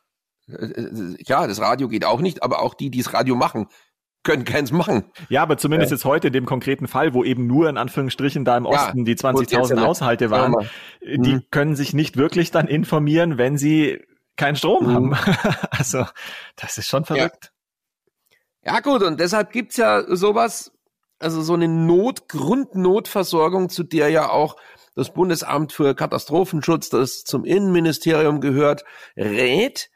Ja, 1.25 1.47
das 1.47 1.61
Radio 1.61 1.87
geht 1.87 2.03
auch 2.03 2.19
nicht, 2.19 2.43
aber 2.43 2.61
auch 2.61 2.73
die, 2.73 2.89
die 2.89 3.01
das 3.01 3.13
Radio 3.13 3.35
machen, 3.35 3.67
können 4.23 4.43
keins 4.43 4.71
machen. 4.71 5.05
Ja, 5.29 5.41
aber 5.43 5.57
zumindest 5.57 5.91
ja. 5.91 5.95
jetzt 5.95 6.05
heute 6.05 6.27
in 6.27 6.33
dem 6.33 6.45
konkreten 6.45 6.87
Fall, 6.87 7.13
wo 7.13 7.23
eben 7.23 7.47
nur 7.47 7.69
in 7.69 7.77
Anführungsstrichen 7.77 8.45
da 8.45 8.57
im 8.57 8.65
Osten 8.65 8.99
ja, 8.99 9.03
die 9.05 9.15
20.000 9.15 9.81
Haushalte 9.81 10.29
waren, 10.29 10.55
die 11.01 11.35
mhm. 11.35 11.43
können 11.51 11.75
sich 11.75 11.93
nicht 11.93 12.17
wirklich 12.17 12.51
dann 12.51 12.67
informieren, 12.67 13.37
wenn 13.37 13.57
sie 13.57 14.03
keinen 14.35 14.55
Strom 14.55 14.87
mhm. 14.87 14.93
haben. 14.93 15.13
also, 15.71 16.05
das 16.55 16.77
ist 16.77 16.87
schon 16.87 17.05
verrückt. 17.05 17.51
Ja. 18.63 18.79
Gut, 18.79 19.03
und 19.03 19.19
deshalb 19.19 19.51
gibt's 19.51 19.77
ja 19.77 20.03
sowas, 20.15 20.71
also 21.19 21.41
so 21.41 21.53
eine 21.53 21.67
Not, 21.67 22.29
Grundnotversorgung, 22.29 23.69
zu 23.69 23.83
der 23.83 24.09
ja 24.09 24.29
auch 24.29 24.55
das 24.95 25.13
Bundesamt 25.13 25.71
für 25.71 25.95
Katastrophenschutz, 25.95 26.89
das 26.89 27.23
zum 27.23 27.45
Innenministerium 27.45 28.41
gehört, 28.41 28.83
rät, 29.15 29.89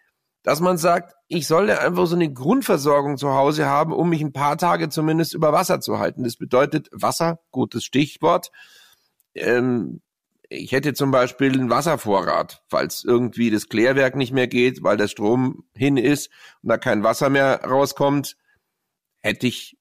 dass 0.43 0.61
man 0.61 0.77
sagt, 0.77 1.13
ich 1.27 1.47
sollte 1.47 1.79
einfach 1.81 2.05
so 2.05 2.15
eine 2.15 2.31
Grundversorgung 2.31 3.17
zu 3.17 3.33
Hause 3.33 3.65
haben, 3.65 3.91
um 3.91 4.09
mich 4.09 4.21
ein 4.21 4.33
paar 4.33 4.57
Tage 4.57 4.89
zumindest 4.89 5.33
über 5.33 5.51
Wasser 5.51 5.81
zu 5.81 5.99
halten. 5.99 6.23
Das 6.23 6.37
bedeutet 6.37 6.87
Wasser, 6.91 7.39
gutes 7.51 7.83
Stichwort. 7.83 8.51
Ähm, 9.33 10.01
ich 10.49 10.71
hätte 10.71 10.93
zum 10.93 11.09
Beispiel 11.09 11.51
einen 11.53 11.71
Wasservorrat, 11.71 12.63
falls 12.69 13.03
irgendwie 13.03 13.49
das 13.49 13.67
Klärwerk 13.67 14.15
nicht 14.15 14.31
mehr 14.31 14.47
geht, 14.47 14.83
weil 14.83 14.97
der 14.97 15.07
Strom 15.07 15.65
hin 15.73 15.97
ist 15.97 16.29
und 16.61 16.69
da 16.69 16.77
kein 16.77 17.03
Wasser 17.03 17.29
mehr 17.29 17.63
rauskommt 17.63 18.37
hätte 19.25 19.47
ich, 19.47 19.77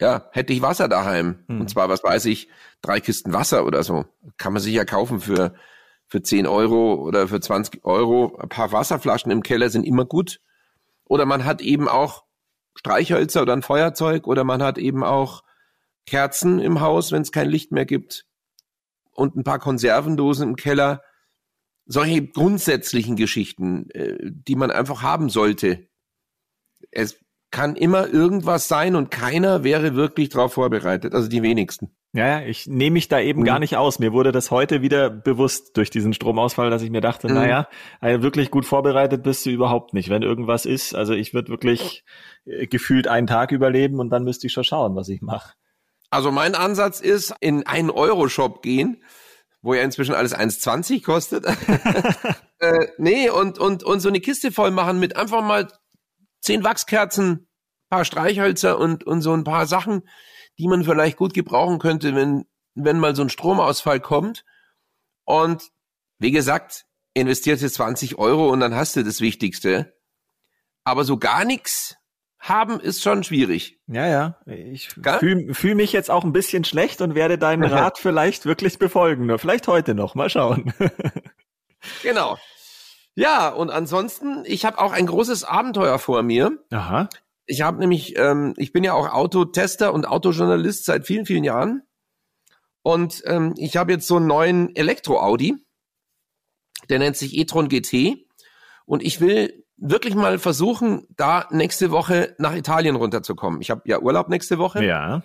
ja, 0.00 0.30
hätte 0.32 0.52
ich 0.54 0.62
Wasser 0.62 0.88
daheim. 0.88 1.44
Hm. 1.46 1.60
Und 1.60 1.68
zwar, 1.68 1.90
was 1.90 2.02
weiß 2.02 2.24
ich, 2.24 2.48
drei 2.80 3.00
Kisten 3.00 3.34
Wasser 3.34 3.66
oder 3.66 3.82
so. 3.82 4.06
Kann 4.38 4.54
man 4.54 4.62
sich 4.62 4.74
ja 4.74 4.86
kaufen 4.86 5.20
für, 5.20 5.54
für 6.08 6.22
10 6.22 6.46
Euro 6.46 6.94
oder 6.94 7.28
für 7.28 7.38
20 7.38 7.84
Euro. 7.84 8.36
Ein 8.38 8.48
paar 8.48 8.72
Wasserflaschen 8.72 9.30
im 9.30 9.42
Keller 9.42 9.68
sind 9.68 9.84
immer 9.84 10.06
gut. 10.06 10.40
Oder 11.04 11.26
man 11.26 11.44
hat 11.44 11.60
eben 11.60 11.86
auch 11.86 12.24
Streichhölzer 12.74 13.42
oder 13.42 13.52
ein 13.52 13.62
Feuerzeug 13.62 14.26
oder 14.26 14.42
man 14.42 14.62
hat 14.62 14.78
eben 14.78 15.04
auch 15.04 15.44
Kerzen 16.06 16.58
im 16.58 16.80
Haus, 16.80 17.12
wenn 17.12 17.22
es 17.22 17.32
kein 17.32 17.50
Licht 17.50 17.72
mehr 17.72 17.86
gibt. 17.86 18.26
Und 19.12 19.36
ein 19.36 19.44
paar 19.44 19.58
Konservendosen 19.58 20.48
im 20.48 20.56
Keller. 20.56 21.02
Solche 21.84 22.26
grundsätzlichen 22.26 23.16
Geschichten, 23.16 23.90
äh, 23.90 24.16
die 24.20 24.56
man 24.56 24.70
einfach 24.70 25.02
haben 25.02 25.28
sollte. 25.28 25.88
Es 26.90 27.18
kann 27.50 27.76
immer 27.76 28.08
irgendwas 28.08 28.68
sein 28.68 28.96
und 28.96 29.10
keiner 29.10 29.64
wäre 29.64 29.94
wirklich 29.94 30.30
darauf 30.30 30.54
vorbereitet, 30.54 31.14
also 31.14 31.28
die 31.28 31.42
wenigsten. 31.42 31.96
Ja, 32.12 32.40
ich 32.40 32.66
nehme 32.66 32.94
mich 32.94 33.08
da 33.08 33.20
eben 33.20 33.40
mhm. 33.40 33.44
gar 33.44 33.58
nicht 33.58 33.76
aus. 33.76 33.98
Mir 33.98 34.12
wurde 34.12 34.32
das 34.32 34.50
heute 34.50 34.80
wieder 34.80 35.10
bewusst 35.10 35.76
durch 35.76 35.90
diesen 35.90 36.14
Stromausfall, 36.14 36.70
dass 36.70 36.80
ich 36.80 36.90
mir 36.90 37.02
dachte, 37.02 37.28
mhm. 37.28 37.34
naja, 37.34 37.68
also 38.00 38.22
wirklich 38.22 38.50
gut 38.50 38.64
vorbereitet 38.64 39.22
bist 39.22 39.44
du 39.44 39.50
überhaupt 39.50 39.92
nicht. 39.92 40.08
Wenn 40.08 40.22
irgendwas 40.22 40.64
ist, 40.64 40.94
also 40.94 41.12
ich 41.12 41.34
würde 41.34 41.50
wirklich 41.50 42.04
äh, 42.46 42.66
gefühlt 42.66 43.06
einen 43.06 43.26
Tag 43.26 43.52
überleben 43.52 44.00
und 44.00 44.08
dann 44.10 44.24
müsste 44.24 44.46
ich 44.46 44.54
schon 44.54 44.64
schauen, 44.64 44.96
was 44.96 45.10
ich 45.10 45.20
mache. 45.20 45.52
Also 46.08 46.30
mein 46.30 46.54
Ansatz 46.54 47.00
ist, 47.00 47.34
in 47.40 47.66
einen 47.66 47.90
Euro-Shop 47.90 48.62
gehen, 48.62 49.02
wo 49.60 49.74
ja 49.74 49.82
inzwischen 49.82 50.14
alles 50.14 50.34
1,20 50.34 51.04
kostet. 51.04 51.44
äh, 52.60 52.86
nee, 52.96 53.28
und, 53.28 53.58
und, 53.58 53.84
und 53.84 54.00
so 54.00 54.08
eine 54.08 54.20
Kiste 54.20 54.52
voll 54.52 54.70
machen 54.70 54.98
mit 54.98 55.16
einfach 55.16 55.42
mal 55.42 55.68
zehn 56.46 56.64
Wachskerzen, 56.64 57.48
paar 57.90 58.04
Streichhölzer 58.04 58.78
und, 58.78 59.04
und 59.04 59.22
so 59.22 59.32
ein 59.32 59.44
paar 59.44 59.66
Sachen, 59.66 60.08
die 60.58 60.68
man 60.68 60.84
vielleicht 60.84 61.16
gut 61.16 61.34
gebrauchen 61.34 61.78
könnte, 61.78 62.14
wenn, 62.14 62.46
wenn 62.74 62.98
mal 62.98 63.14
so 63.14 63.22
ein 63.22 63.30
Stromausfall 63.30 64.00
kommt. 64.00 64.44
Und 65.24 65.70
wie 66.18 66.30
gesagt, 66.30 66.86
investiert 67.14 67.60
jetzt 67.60 67.74
20 67.74 68.18
Euro 68.18 68.48
und 68.50 68.60
dann 68.60 68.74
hast 68.74 68.96
du 68.96 69.04
das 69.04 69.20
Wichtigste. 69.20 69.94
Aber 70.84 71.04
so 71.04 71.18
gar 71.18 71.44
nichts 71.44 71.96
haben 72.38 72.78
ist 72.78 73.02
schon 73.02 73.24
schwierig. 73.24 73.80
Ja, 73.88 74.06
ja. 74.06 74.40
Ich 74.46 74.90
fühle 74.90 75.52
fühl 75.52 75.74
mich 75.74 75.92
jetzt 75.92 76.10
auch 76.10 76.24
ein 76.24 76.32
bisschen 76.32 76.64
schlecht 76.64 77.00
und 77.00 77.14
werde 77.14 77.38
deinen 77.38 77.64
Rat 77.72 77.98
vielleicht 77.98 78.46
wirklich 78.46 78.78
befolgen. 78.78 79.36
Vielleicht 79.38 79.66
heute 79.66 79.94
noch. 79.94 80.14
Mal 80.14 80.30
schauen. 80.30 80.72
genau. 82.02 82.38
Ja, 83.16 83.48
und 83.48 83.70
ansonsten, 83.70 84.44
ich 84.44 84.66
habe 84.66 84.78
auch 84.78 84.92
ein 84.92 85.06
großes 85.06 85.42
Abenteuer 85.42 85.98
vor 85.98 86.22
mir. 86.22 86.58
Aha. 86.70 87.08
Ich 87.46 87.62
habe 87.62 87.78
nämlich, 87.78 88.16
ähm, 88.18 88.52
ich 88.58 88.72
bin 88.72 88.84
ja 88.84 88.92
auch 88.92 89.10
Autotester 89.10 89.94
und 89.94 90.06
Autojournalist 90.06 90.84
seit 90.84 91.06
vielen, 91.06 91.24
vielen 91.24 91.42
Jahren. 91.42 91.82
Und 92.82 93.22
ähm, 93.24 93.54
ich 93.56 93.78
habe 93.78 93.92
jetzt 93.92 94.06
so 94.06 94.16
einen 94.16 94.26
neuen 94.26 94.76
Elektro-Audi. 94.76 95.56
Der 96.90 96.98
nennt 96.98 97.16
sich 97.16 97.36
e-tron 97.36 97.68
GT. 97.68 98.26
Und 98.84 99.02
ich 99.02 99.20
will 99.20 99.64
wirklich 99.78 100.14
mal 100.14 100.38
versuchen, 100.38 101.06
da 101.16 101.48
nächste 101.50 101.90
Woche 101.90 102.34
nach 102.38 102.54
Italien 102.54 102.96
runterzukommen. 102.96 103.62
Ich 103.62 103.70
habe 103.70 103.82
ja 103.86 103.98
Urlaub 103.98 104.28
nächste 104.28 104.58
Woche. 104.58 104.84
Ja. 104.84 105.22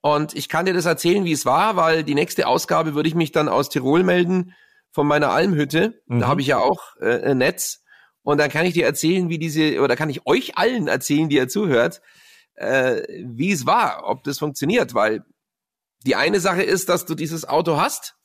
Und 0.00 0.34
ich 0.34 0.48
kann 0.48 0.66
dir 0.66 0.74
das 0.74 0.86
erzählen, 0.86 1.24
wie 1.24 1.32
es 1.32 1.46
war, 1.46 1.76
weil 1.76 2.02
die 2.02 2.14
nächste 2.14 2.48
Ausgabe 2.48 2.94
würde 2.94 3.08
ich 3.08 3.14
mich 3.14 3.30
dann 3.30 3.48
aus 3.48 3.68
Tirol 3.68 4.02
melden 4.02 4.54
von 4.92 5.06
meiner 5.06 5.30
Almhütte. 5.30 6.02
Mhm. 6.06 6.20
Da 6.20 6.28
habe 6.28 6.40
ich 6.40 6.48
ja 6.48 6.58
auch 6.58 6.96
äh, 7.00 7.30
ein 7.30 7.38
Netz. 7.38 7.82
Und 8.22 8.38
dann 8.38 8.50
kann 8.50 8.66
ich 8.66 8.74
dir 8.74 8.84
erzählen, 8.84 9.28
wie 9.28 9.38
diese, 9.38 9.80
oder 9.80 9.96
kann 9.96 10.10
ich 10.10 10.26
euch 10.26 10.58
allen 10.58 10.88
erzählen, 10.88 11.28
die 11.28 11.36
ihr 11.36 11.48
zuhört, 11.48 12.02
äh, 12.54 13.02
wie 13.24 13.52
es 13.52 13.66
war, 13.66 14.04
ob 14.04 14.24
das 14.24 14.38
funktioniert. 14.38 14.94
Weil 14.94 15.24
die 16.04 16.16
eine 16.16 16.40
Sache 16.40 16.62
ist, 16.62 16.88
dass 16.88 17.06
du 17.06 17.14
dieses 17.14 17.48
Auto 17.48 17.76
hast, 17.76 18.16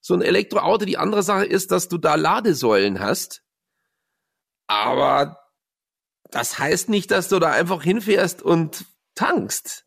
so 0.00 0.14
ein 0.14 0.22
Elektroauto. 0.22 0.84
Die 0.84 0.98
andere 0.98 1.22
Sache 1.22 1.46
ist, 1.46 1.70
dass 1.70 1.88
du 1.88 1.98
da 1.98 2.14
Ladesäulen 2.16 3.00
hast. 3.00 3.42
Aber 4.66 5.38
das 6.30 6.58
heißt 6.58 6.88
nicht, 6.88 7.10
dass 7.10 7.28
du 7.28 7.38
da 7.38 7.52
einfach 7.52 7.82
hinfährst 7.82 8.42
und 8.42 8.84
tankst. 9.14 9.86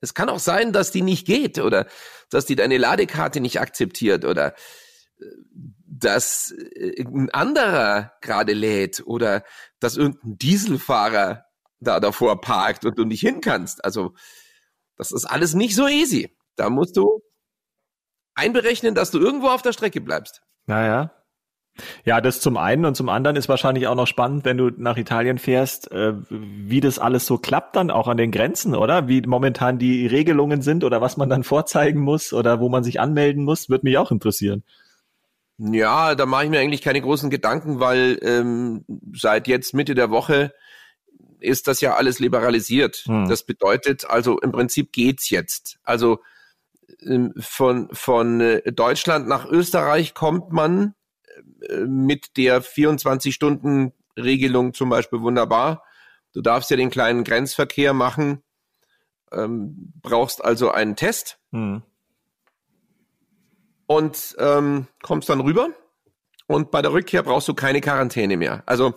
Es 0.00 0.14
kann 0.14 0.28
auch 0.28 0.40
sein, 0.40 0.72
dass 0.72 0.90
die 0.90 1.02
nicht 1.02 1.26
geht 1.26 1.58
oder 1.58 1.86
dass 2.28 2.46
die 2.46 2.56
deine 2.56 2.78
Ladekarte 2.78 3.40
nicht 3.40 3.60
akzeptiert 3.60 4.24
oder 4.24 4.54
dass 5.86 6.54
äh, 6.74 7.02
ein 7.02 7.30
anderer 7.30 8.12
gerade 8.20 8.52
lädt 8.52 9.02
oder 9.06 9.44
dass 9.80 9.96
irgendein 9.96 10.38
Dieselfahrer 10.38 11.44
da 11.80 12.00
davor 12.00 12.40
parkt 12.40 12.84
und 12.84 12.98
du 12.98 13.04
nicht 13.04 13.20
hin 13.20 13.40
kannst. 13.40 13.84
Also 13.84 14.14
das 14.96 15.12
ist 15.12 15.24
alles 15.24 15.54
nicht 15.54 15.74
so 15.74 15.88
easy. 15.88 16.36
Da 16.56 16.70
musst 16.70 16.96
du 16.96 17.22
einberechnen, 18.34 18.94
dass 18.94 19.10
du 19.10 19.18
irgendwo 19.18 19.48
auf 19.48 19.62
der 19.62 19.72
Strecke 19.72 20.00
bleibst. 20.00 20.42
Naja. 20.66 21.12
Ja, 22.04 22.20
das 22.20 22.40
zum 22.40 22.58
einen 22.58 22.84
und 22.84 22.96
zum 22.96 23.08
anderen 23.08 23.36
ist 23.36 23.48
wahrscheinlich 23.48 23.86
auch 23.86 23.94
noch 23.94 24.06
spannend, 24.06 24.44
wenn 24.44 24.58
du 24.58 24.70
nach 24.76 24.98
Italien 24.98 25.38
fährst, 25.38 25.90
äh, 25.90 26.12
wie 26.28 26.80
das 26.80 26.98
alles 26.98 27.24
so 27.24 27.38
klappt 27.38 27.76
dann 27.76 27.90
auch 27.90 28.08
an 28.08 28.18
den 28.18 28.30
Grenzen, 28.30 28.74
oder? 28.74 29.08
Wie 29.08 29.22
momentan 29.22 29.78
die 29.78 30.06
Regelungen 30.06 30.60
sind 30.60 30.84
oder 30.84 31.00
was 31.00 31.16
man 31.16 31.30
dann 31.30 31.44
vorzeigen 31.44 32.00
muss 32.00 32.34
oder 32.34 32.60
wo 32.60 32.68
man 32.68 32.84
sich 32.84 33.00
anmelden 33.00 33.44
muss, 33.44 33.70
wird 33.70 33.84
mich 33.84 33.96
auch 33.96 34.10
interessieren. 34.10 34.64
Ja, 35.58 36.14
da 36.14 36.26
mache 36.26 36.44
ich 36.44 36.50
mir 36.50 36.60
eigentlich 36.60 36.82
keine 36.82 37.00
großen 37.00 37.30
Gedanken, 37.30 37.78
weil 37.78 38.18
ähm, 38.22 38.84
seit 39.14 39.46
jetzt 39.48 39.74
Mitte 39.74 39.94
der 39.94 40.10
Woche 40.10 40.52
ist 41.40 41.68
das 41.68 41.80
ja 41.80 41.94
alles 41.94 42.18
liberalisiert. 42.18 43.04
Hm. 43.06 43.28
Das 43.28 43.44
bedeutet 43.44 44.08
also 44.08 44.38
im 44.38 44.52
Prinzip 44.52 44.92
geht's 44.92 45.30
jetzt. 45.30 45.78
Also 45.82 46.20
ähm, 47.00 47.32
von 47.38 47.88
von 47.92 48.40
äh, 48.40 48.72
Deutschland 48.72 49.28
nach 49.28 49.46
Österreich 49.46 50.14
kommt 50.14 50.52
man 50.52 50.94
äh, 51.68 51.80
mit 51.80 52.36
der 52.36 52.62
24 52.62 53.34
Stunden 53.34 53.92
Regelung 54.16 54.74
zum 54.74 54.88
Beispiel 54.88 55.20
wunderbar. 55.20 55.84
Du 56.32 56.40
darfst 56.40 56.70
ja 56.70 56.76
den 56.76 56.90
kleinen 56.90 57.24
Grenzverkehr 57.24 57.92
machen, 57.92 58.42
ähm, 59.30 59.92
brauchst 60.00 60.42
also 60.42 60.70
einen 60.70 60.96
Test. 60.96 61.38
Hm 61.50 61.82
und 63.96 64.36
ähm, 64.38 64.86
kommst 65.02 65.28
dann 65.28 65.40
rüber. 65.40 65.68
Und 66.46 66.70
bei 66.70 66.82
der 66.82 66.92
Rückkehr 66.92 67.22
brauchst 67.22 67.48
du 67.48 67.54
keine 67.54 67.80
Quarantäne 67.80 68.36
mehr. 68.36 68.62
Also 68.66 68.94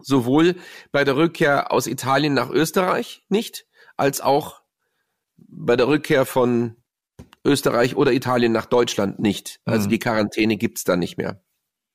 sowohl 0.00 0.56
bei 0.92 1.04
der 1.04 1.16
Rückkehr 1.16 1.72
aus 1.72 1.86
Italien 1.86 2.34
nach 2.34 2.50
Österreich 2.50 3.24
nicht, 3.28 3.66
als 3.96 4.20
auch 4.20 4.62
bei 5.36 5.76
der 5.76 5.88
Rückkehr 5.88 6.26
von 6.26 6.76
Österreich 7.44 7.96
oder 7.96 8.12
Italien 8.12 8.52
nach 8.52 8.66
Deutschland 8.66 9.18
nicht. 9.18 9.60
Also 9.64 9.86
mhm. 9.86 9.90
die 9.90 9.98
Quarantäne 9.98 10.56
gibt's 10.56 10.84
da 10.84 10.96
nicht 10.96 11.16
mehr. 11.16 11.42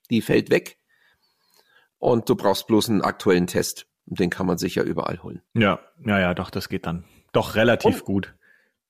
Die 0.10 0.22
fällt 0.22 0.50
weg. 0.50 0.77
Und 1.98 2.29
du 2.29 2.36
brauchst 2.36 2.67
bloß 2.67 2.89
einen 2.89 3.01
aktuellen 3.01 3.48
Test. 3.48 3.88
Den 4.05 4.29
kann 4.29 4.46
man 4.46 4.58
sich 4.58 4.75
ja 4.75 4.84
überall 4.84 5.24
holen. 5.24 5.41
Ja, 5.53 5.79
ja, 6.05 6.20
ja, 6.20 6.34
doch, 6.34 6.50
das 6.50 6.67
geht 6.67 6.86
dann 6.86 7.05
doch 7.32 7.55
relativ 7.55 8.00
und, 8.01 8.05
gut. 8.05 8.36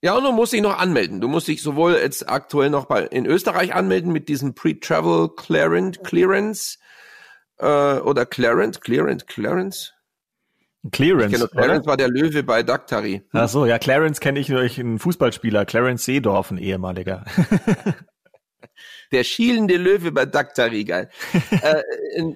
Ja, 0.03 0.17
und 0.17 0.25
du 0.25 0.33
musst 0.33 0.51
dich 0.51 0.61
noch 0.61 0.77
anmelden. 0.77 1.21
Du 1.21 1.29
musst 1.29 1.47
dich 1.47 1.61
sowohl 1.61 1.93
jetzt 1.93 2.27
aktuell 2.27 2.69
noch 2.69 2.87
bei, 2.87 3.03
in 3.03 3.25
Österreich 3.25 3.73
anmelden 3.73 4.11
mit 4.11 4.27
diesem 4.27 4.53
Pre-Travel 4.53 5.29
Clearance, 5.33 6.77
äh, 7.57 7.99
oder 7.99 8.25
Clarence, 8.25 8.81
Clearance, 8.81 9.25
Clearance. 9.25 9.93
Clearance. 10.91 11.45
Ich 11.45 11.51
Clarence 11.51 11.85
war 11.85 11.95
der 11.95 12.09
Löwe 12.09 12.43
bei 12.43 12.63
Daktari. 12.63 13.19
Hm? 13.19 13.23
Ach 13.31 13.47
so, 13.47 13.65
ja, 13.65 13.79
Clarence 13.79 14.19
kenne 14.19 14.41
ich 14.41 14.47
durch 14.47 14.77
einen 14.77 14.99
Fußballspieler, 14.99 15.63
Clarence 15.63 16.03
Seedorf, 16.03 16.51
ein 16.51 16.57
ehemaliger. 16.57 17.23
der 19.13 19.23
schielende 19.23 19.77
Löwe 19.77 20.11
bei 20.11 20.25
Daktari, 20.25 20.83
geil. 20.83 21.09
äh, 21.61 21.81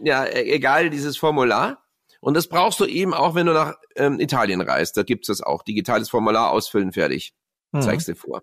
ja, 0.06 0.24
e-, 0.24 0.54
egal, 0.54 0.90
dieses 0.90 1.18
Formular. 1.18 1.84
Und 2.22 2.34
das 2.34 2.48
brauchst 2.48 2.80
du 2.80 2.86
eben 2.86 3.14
auch, 3.14 3.36
wenn 3.36 3.46
du 3.46 3.52
nach 3.52 3.76
ähm, 3.98 4.22
Italien 4.22 4.62
reist. 4.62 4.96
Da 4.96 5.04
gibt's 5.04 5.28
das 5.28 5.42
auch. 5.42 5.64
Digitales 5.64 6.10
Formular 6.10 6.52
ausfüllen, 6.52 6.94
fertig. 6.94 7.34
Mhm. 7.72 7.82
Zeigst 7.82 8.08
dir 8.08 8.16
vor. 8.16 8.42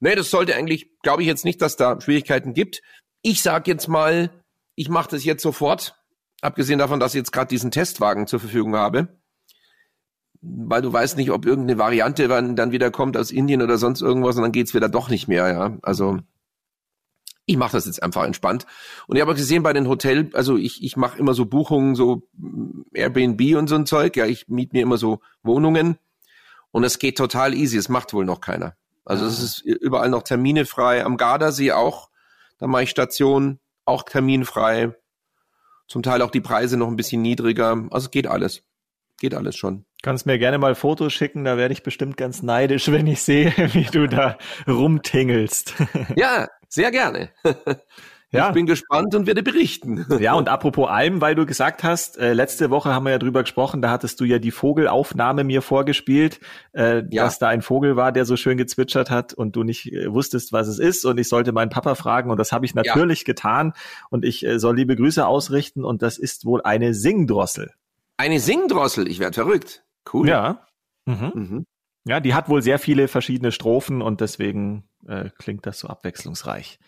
Nee, 0.00 0.14
das 0.14 0.30
sollte 0.30 0.54
eigentlich, 0.54 0.90
glaube 1.02 1.22
ich 1.22 1.28
jetzt 1.28 1.44
nicht, 1.44 1.60
dass 1.60 1.76
da 1.76 2.00
Schwierigkeiten 2.00 2.54
gibt. 2.54 2.82
Ich 3.22 3.42
sag 3.42 3.66
jetzt 3.66 3.88
mal, 3.88 4.30
ich 4.74 4.88
mache 4.88 5.10
das 5.10 5.24
jetzt 5.24 5.42
sofort, 5.42 5.96
abgesehen 6.40 6.78
davon, 6.78 7.00
dass 7.00 7.14
ich 7.14 7.18
jetzt 7.18 7.32
gerade 7.32 7.48
diesen 7.48 7.70
Testwagen 7.70 8.26
zur 8.26 8.40
Verfügung 8.40 8.76
habe. 8.76 9.08
Weil 10.40 10.82
du 10.82 10.92
weißt 10.92 11.16
nicht, 11.16 11.32
ob 11.32 11.46
irgendeine 11.46 11.78
Variante 11.78 12.28
dann 12.28 12.70
wieder 12.70 12.92
kommt 12.92 13.16
aus 13.16 13.32
Indien 13.32 13.60
oder 13.60 13.76
sonst 13.76 14.02
irgendwas 14.02 14.36
und 14.36 14.42
dann 14.42 14.52
geht's 14.52 14.72
wieder 14.72 14.88
doch 14.88 15.08
nicht 15.08 15.26
mehr, 15.26 15.48
ja. 15.52 15.78
Also 15.82 16.18
ich 17.44 17.56
mache 17.56 17.72
das 17.72 17.86
jetzt 17.86 18.02
einfach 18.02 18.24
entspannt. 18.24 18.66
Und 19.08 19.16
ich 19.16 19.22
habe 19.22 19.34
gesehen 19.34 19.64
bei 19.64 19.72
den 19.72 19.88
Hotel, 19.88 20.30
also 20.34 20.56
ich, 20.56 20.84
ich 20.84 20.96
mache 20.96 21.18
immer 21.18 21.34
so 21.34 21.46
Buchungen, 21.46 21.96
so 21.96 22.28
Airbnb 22.92 23.56
und 23.56 23.68
so 23.68 23.74
ein 23.74 23.86
Zeug. 23.86 24.16
Ja, 24.16 24.26
ich 24.26 24.48
miete 24.48 24.76
mir 24.76 24.82
immer 24.82 24.98
so 24.98 25.20
Wohnungen 25.42 25.98
und 26.70 26.84
es 26.84 26.98
geht 26.98 27.18
total 27.18 27.54
easy. 27.54 27.76
Es 27.76 27.88
macht 27.88 28.12
wohl 28.12 28.24
noch 28.24 28.40
keiner. 28.40 28.76
Also 29.04 29.26
es 29.26 29.40
ist 29.40 29.60
überall 29.60 30.10
noch 30.10 30.22
Termine 30.22 30.66
frei. 30.66 31.04
Am 31.04 31.16
Gardasee 31.16 31.72
auch. 31.72 32.10
Da 32.58 32.66
mache 32.66 32.82
ich 32.84 32.90
Station, 32.90 33.58
auch 33.84 34.02
terminfrei. 34.02 34.92
Zum 35.86 36.02
Teil 36.02 36.20
auch 36.20 36.30
die 36.30 36.42
Preise 36.42 36.76
noch 36.76 36.88
ein 36.88 36.96
bisschen 36.96 37.22
niedriger. 37.22 37.86
Also 37.90 38.10
geht 38.10 38.26
alles. 38.26 38.62
Geht 39.18 39.34
alles 39.34 39.56
schon. 39.56 39.86
Kannst 40.02 40.26
mir 40.26 40.38
gerne 40.38 40.58
mal 40.58 40.74
Fotos 40.74 41.12
schicken, 41.12 41.44
da 41.44 41.56
werde 41.56 41.72
ich 41.72 41.82
bestimmt 41.82 42.16
ganz 42.16 42.42
neidisch, 42.42 42.90
wenn 42.92 43.06
ich 43.08 43.22
sehe, 43.22 43.52
wie 43.72 43.84
du 43.84 44.06
da 44.06 44.38
rumtingelst. 44.66 45.74
Ja, 46.14 46.48
sehr 46.68 46.90
gerne. 46.90 47.30
Ja. 48.30 48.48
Ich 48.48 48.54
bin 48.54 48.66
gespannt 48.66 49.14
und 49.14 49.26
werde 49.26 49.42
berichten. 49.42 50.04
Ja, 50.18 50.34
und 50.34 50.48
apropos 50.48 50.88
Alm, 50.88 51.20
weil 51.20 51.34
du 51.34 51.46
gesagt 51.46 51.84
hast, 51.84 52.18
äh, 52.18 52.32
letzte 52.32 52.70
Woche 52.70 52.92
haben 52.92 53.04
wir 53.04 53.12
ja 53.12 53.18
drüber 53.18 53.42
gesprochen, 53.42 53.80
da 53.80 53.90
hattest 53.90 54.20
du 54.20 54.24
ja 54.24 54.38
die 54.38 54.50
Vogelaufnahme 54.50 55.44
mir 55.44 55.62
vorgespielt, 55.62 56.40
äh, 56.72 57.04
ja. 57.10 57.24
dass 57.24 57.38
da 57.38 57.48
ein 57.48 57.62
Vogel 57.62 57.96
war, 57.96 58.10
der 58.10 58.24
so 58.24 58.36
schön 58.36 58.56
gezwitschert 58.58 59.10
hat 59.10 59.32
und 59.32 59.54
du 59.54 59.62
nicht 59.62 59.92
äh, 59.92 60.12
wusstest, 60.12 60.52
was 60.52 60.66
es 60.66 60.78
ist 60.78 61.04
und 61.04 61.18
ich 61.18 61.28
sollte 61.28 61.52
meinen 61.52 61.70
Papa 61.70 61.94
fragen 61.94 62.30
und 62.30 62.38
das 62.38 62.50
habe 62.52 62.66
ich 62.66 62.74
natürlich 62.74 63.20
ja. 63.20 63.24
getan 63.26 63.74
und 64.10 64.24
ich 64.24 64.44
äh, 64.44 64.58
soll 64.58 64.76
liebe 64.76 64.96
Grüße 64.96 65.24
ausrichten 65.24 65.84
und 65.84 66.02
das 66.02 66.18
ist 66.18 66.44
wohl 66.44 66.62
eine 66.62 66.94
Singdrossel. 66.94 67.72
Eine 68.16 68.40
Singdrossel, 68.40 69.08
ich 69.08 69.20
werde 69.20 69.34
verrückt. 69.34 69.84
Cool. 70.12 70.28
Ja. 70.28 70.66
Mhm. 71.06 71.32
Mhm. 71.34 71.66
Ja, 72.04 72.20
die 72.20 72.34
hat 72.34 72.48
wohl 72.48 72.62
sehr 72.62 72.78
viele 72.78 73.06
verschiedene 73.06 73.52
Strophen 73.52 74.02
und 74.02 74.20
deswegen 74.20 74.88
äh, 75.06 75.30
klingt 75.38 75.66
das 75.66 75.78
so 75.78 75.88
abwechslungsreich. 75.88 76.78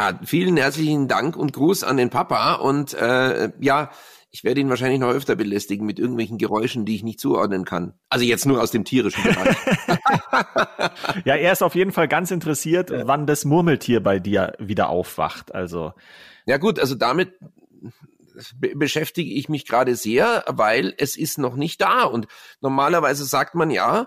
Ah, 0.00 0.12
vielen 0.24 0.56
herzlichen 0.56 1.08
Dank 1.08 1.36
und 1.36 1.52
Gruß 1.52 1.82
an 1.82 1.96
den 1.96 2.08
Papa. 2.08 2.54
Und 2.54 2.94
äh, 2.94 3.50
ja, 3.58 3.90
ich 4.30 4.44
werde 4.44 4.60
ihn 4.60 4.68
wahrscheinlich 4.68 5.00
noch 5.00 5.10
öfter 5.10 5.34
belästigen 5.34 5.84
mit 5.84 5.98
irgendwelchen 5.98 6.38
Geräuschen, 6.38 6.84
die 6.84 6.94
ich 6.94 7.02
nicht 7.02 7.18
zuordnen 7.18 7.64
kann. 7.64 7.94
Also 8.08 8.24
jetzt 8.24 8.46
nur 8.46 8.62
aus 8.62 8.70
dem 8.70 8.84
tierischen 8.84 9.24
Bereich. 9.24 9.56
ja, 11.24 11.34
er 11.34 11.50
ist 11.50 11.64
auf 11.64 11.74
jeden 11.74 11.90
Fall 11.90 12.06
ganz 12.06 12.30
interessiert, 12.30 12.90
ja. 12.90 13.08
wann 13.08 13.26
das 13.26 13.44
Murmeltier 13.44 14.00
bei 14.00 14.20
dir 14.20 14.52
wieder 14.60 14.88
aufwacht. 14.88 15.52
Also 15.52 15.94
ja 16.46 16.58
gut, 16.58 16.78
also 16.78 16.94
damit 16.94 17.32
be 18.54 18.76
beschäftige 18.76 19.34
ich 19.34 19.48
mich 19.48 19.66
gerade 19.66 19.96
sehr, 19.96 20.44
weil 20.46 20.94
es 20.96 21.16
ist 21.16 21.38
noch 21.38 21.56
nicht 21.56 21.80
da. 21.80 22.04
Und 22.04 22.28
normalerweise 22.60 23.24
sagt 23.24 23.56
man 23.56 23.72
ja, 23.72 24.06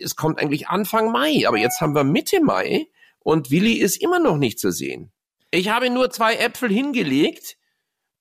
es 0.00 0.14
kommt 0.14 0.38
eigentlich 0.38 0.68
Anfang 0.68 1.10
Mai, 1.10 1.42
aber 1.48 1.58
jetzt 1.58 1.80
haben 1.80 1.96
wir 1.96 2.04
Mitte 2.04 2.40
Mai 2.40 2.86
und 3.28 3.50
Willi 3.50 3.74
ist 3.74 4.00
immer 4.00 4.20
noch 4.20 4.38
nicht 4.38 4.58
zu 4.58 4.72
sehen. 4.72 5.12
Ich 5.50 5.68
habe 5.68 5.90
nur 5.90 6.08
zwei 6.08 6.36
Äpfel 6.36 6.70
hingelegt 6.70 7.58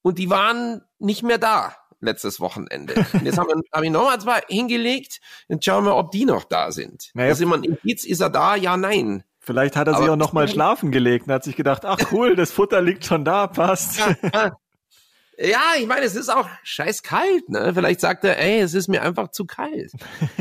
und 0.02 0.20
die 0.20 0.30
waren 0.30 0.82
nicht 1.00 1.24
mehr 1.24 1.38
da 1.38 1.78
letztes 2.02 2.42
Wochenende. 2.42 2.94
Und 3.14 3.26
jetzt 3.26 3.38
habe 3.38 3.54
hab 3.72 3.84
ich 3.84 3.90
nochmal 3.90 4.20
zwei 4.20 4.42
hingelegt 4.50 5.22
und 5.48 5.64
schauen 5.64 5.86
wir, 5.86 5.96
ob 5.96 6.12
die 6.12 6.26
noch 6.26 6.44
da 6.44 6.74
sind. 6.74 7.12
Naja, 7.14 7.30
das 7.30 7.38
ist 7.38 7.44
immer 7.44 7.56
ein 7.56 7.64
Indiz, 7.64 8.04
ist 8.04 8.20
er 8.20 8.30
da? 8.30 8.58
Ja, 8.58 8.76
nein. 8.76 9.24
Vielleicht 9.40 9.78
hat 9.78 9.88
er 9.88 9.94
Aber 9.94 10.04
sich 10.04 10.12
auch 10.12 10.18
noch 10.18 10.34
mal 10.34 10.48
schlafen 10.50 10.92
gelegt 10.92 11.28
und 11.28 11.34
hat 11.34 11.46
sich 11.46 11.56
gedacht, 11.56 11.86
ach 11.86 12.12
cool, 12.12 12.36
das 12.36 12.52
Futter 12.52 12.82
liegt 12.82 13.06
schon 13.06 13.24
da, 13.24 13.48
passt. 13.48 14.00
Ja, 14.00 14.58
ich 15.40 15.86
meine, 15.86 16.06
es 16.06 16.16
ist 16.16 16.30
auch 16.30 16.50
scheiß 16.64 17.04
kalt, 17.04 17.48
ne? 17.48 17.72
Vielleicht 17.74 18.02
sagt 18.02 18.24
er, 18.24 18.40
ey, 18.40 18.60
es 18.60 18.74
ist 18.74 18.88
mir 18.88 19.04
einfach 19.04 19.30
zu 19.30 19.46
kalt. 19.46 19.92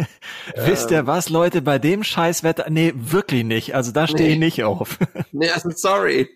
Wisst 0.57 0.91
ihr 0.91 1.07
was, 1.07 1.29
Leute, 1.29 1.61
bei 1.61 1.79
dem 1.79 2.03
Scheißwetter, 2.03 2.71
nee, 2.71 2.95
wirklich 2.97 3.45
nicht. 3.45 3.75
Also 3.75 3.93
da 3.93 4.07
stehe 4.07 4.29
nee. 4.29 4.33
ich 4.35 4.39
nicht 4.39 4.65
auf. 4.65 4.99
nee, 5.33 5.51
also 5.51 5.69
sorry. 5.71 6.31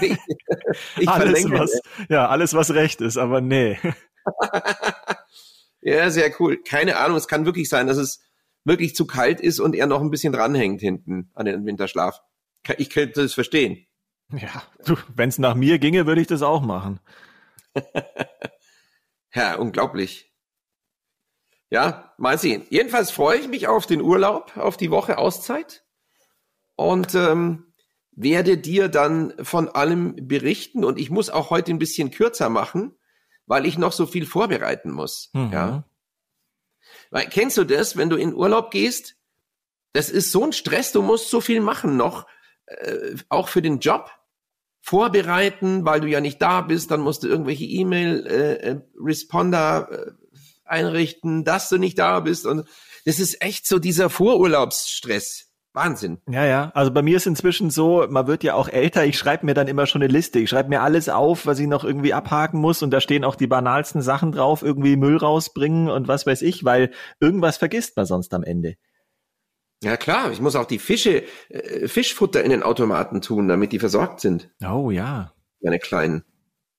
ich, 0.00 0.16
ich 0.96 1.08
alles, 1.08 1.50
was, 1.50 1.80
ja, 2.08 2.28
alles, 2.28 2.54
was 2.54 2.72
recht 2.72 3.00
ist, 3.00 3.16
aber 3.16 3.40
nee. 3.40 3.78
ja, 5.80 6.08
sehr 6.10 6.32
cool. 6.40 6.62
Keine 6.62 6.98
Ahnung, 6.98 7.16
es 7.16 7.26
kann 7.26 7.46
wirklich 7.46 7.68
sein, 7.68 7.88
dass 7.88 7.96
es 7.96 8.22
wirklich 8.64 8.94
zu 8.94 9.08
kalt 9.08 9.40
ist 9.40 9.58
und 9.58 9.74
er 9.74 9.88
noch 9.88 10.00
ein 10.00 10.10
bisschen 10.10 10.32
dranhängt 10.32 10.80
hinten 10.80 11.32
an 11.34 11.46
den 11.46 11.66
Winterschlaf. 11.66 12.20
Ich 12.78 12.90
könnte 12.90 13.22
das 13.22 13.34
verstehen. 13.34 13.86
Ja, 14.30 14.62
wenn 15.14 15.28
es 15.28 15.38
nach 15.38 15.54
mir 15.54 15.78
ginge, 15.78 16.06
würde 16.06 16.20
ich 16.20 16.26
das 16.28 16.42
auch 16.42 16.62
machen. 16.62 17.00
ja, 19.34 19.56
unglaublich. 19.56 20.32
Ja, 21.70 22.14
mal 22.18 22.38
sehen. 22.38 22.64
Jedenfalls 22.70 23.10
freue 23.10 23.38
ich 23.38 23.48
mich 23.48 23.66
auf 23.66 23.86
den 23.86 24.00
Urlaub, 24.00 24.56
auf 24.56 24.76
die 24.76 24.90
Woche 24.90 25.18
Auszeit 25.18 25.84
und 26.76 27.14
ähm, 27.14 27.72
werde 28.12 28.56
dir 28.58 28.88
dann 28.88 29.34
von 29.42 29.68
allem 29.68 30.14
berichten. 30.28 30.84
Und 30.84 30.98
ich 30.98 31.10
muss 31.10 31.30
auch 31.30 31.50
heute 31.50 31.72
ein 31.72 31.78
bisschen 31.78 32.10
kürzer 32.10 32.48
machen, 32.48 32.96
weil 33.46 33.66
ich 33.66 33.78
noch 33.78 33.92
so 33.92 34.06
viel 34.06 34.26
vorbereiten 34.26 34.92
muss. 34.92 35.30
Mhm. 35.32 35.52
Ja. 35.52 35.84
Weil, 37.10 37.28
kennst 37.28 37.56
du 37.56 37.64
das, 37.64 37.96
wenn 37.96 38.10
du 38.10 38.16
in 38.16 38.34
Urlaub 38.34 38.70
gehst? 38.70 39.16
Das 39.92 40.10
ist 40.10 40.32
so 40.32 40.44
ein 40.44 40.52
Stress, 40.52 40.92
du 40.92 41.02
musst 41.02 41.30
so 41.30 41.40
viel 41.40 41.60
machen 41.60 41.96
noch, 41.96 42.26
äh, 42.66 43.16
auch 43.28 43.48
für 43.48 43.62
den 43.62 43.78
Job 43.80 44.10
vorbereiten, 44.84 45.84
weil 45.86 46.00
du 46.00 46.08
ja 46.08 46.20
nicht 46.20 46.42
da 46.42 46.60
bist, 46.60 46.90
dann 46.90 47.00
musst 47.00 47.22
du 47.22 47.28
irgendwelche 47.28 47.64
E-Mail-Responder 47.64 49.88
äh, 49.90 49.94
äh, 49.94 50.10
einrichten, 50.66 51.42
dass 51.42 51.70
du 51.70 51.78
nicht 51.78 51.98
da 51.98 52.20
bist. 52.20 52.44
Und 52.44 52.68
das 53.06 53.18
ist 53.18 53.42
echt 53.42 53.66
so 53.66 53.78
dieser 53.78 54.10
Vorurlaubsstress. 54.10 55.46
Wahnsinn. 55.72 56.18
Ja, 56.28 56.44
ja. 56.44 56.70
Also 56.74 56.90
bei 56.92 57.00
mir 57.00 57.16
ist 57.16 57.26
inzwischen 57.26 57.70
so, 57.70 58.06
man 58.08 58.26
wird 58.26 58.44
ja 58.44 58.52
auch 58.54 58.68
älter, 58.68 59.06
ich 59.06 59.16
schreibe 59.18 59.46
mir 59.46 59.54
dann 59.54 59.68
immer 59.68 59.86
schon 59.86 60.02
eine 60.02 60.12
Liste. 60.12 60.38
Ich 60.38 60.50
schreibe 60.50 60.68
mir 60.68 60.82
alles 60.82 61.08
auf, 61.08 61.46
was 61.46 61.58
ich 61.58 61.66
noch 61.66 61.82
irgendwie 61.82 62.12
abhaken 62.12 62.60
muss 62.60 62.82
und 62.82 62.90
da 62.90 63.00
stehen 63.00 63.24
auch 63.24 63.36
die 63.36 63.48
banalsten 63.48 64.02
Sachen 64.02 64.32
drauf, 64.32 64.62
irgendwie 64.62 64.96
Müll 64.96 65.16
rausbringen 65.16 65.88
und 65.88 66.08
was 66.08 66.26
weiß 66.26 66.42
ich, 66.42 66.64
weil 66.64 66.90
irgendwas 67.20 67.56
vergisst 67.56 67.96
man 67.96 68.04
sonst 68.06 68.34
am 68.34 68.44
Ende. 68.44 68.74
Ja 69.84 69.96
klar, 69.96 70.32
ich 70.32 70.40
muss 70.40 70.56
auch 70.56 70.66
die 70.66 70.78
Fische, 70.78 71.24
äh, 71.48 71.88
Fischfutter 71.88 72.42
in 72.42 72.50
den 72.50 72.62
Automaten 72.62 73.20
tun, 73.20 73.48
damit 73.48 73.72
die 73.72 73.78
versorgt 73.78 74.20
sind. 74.20 74.50
Oh 74.66 74.90
ja. 74.90 75.32
Meine 75.60 75.78
kleinen. 75.78 76.24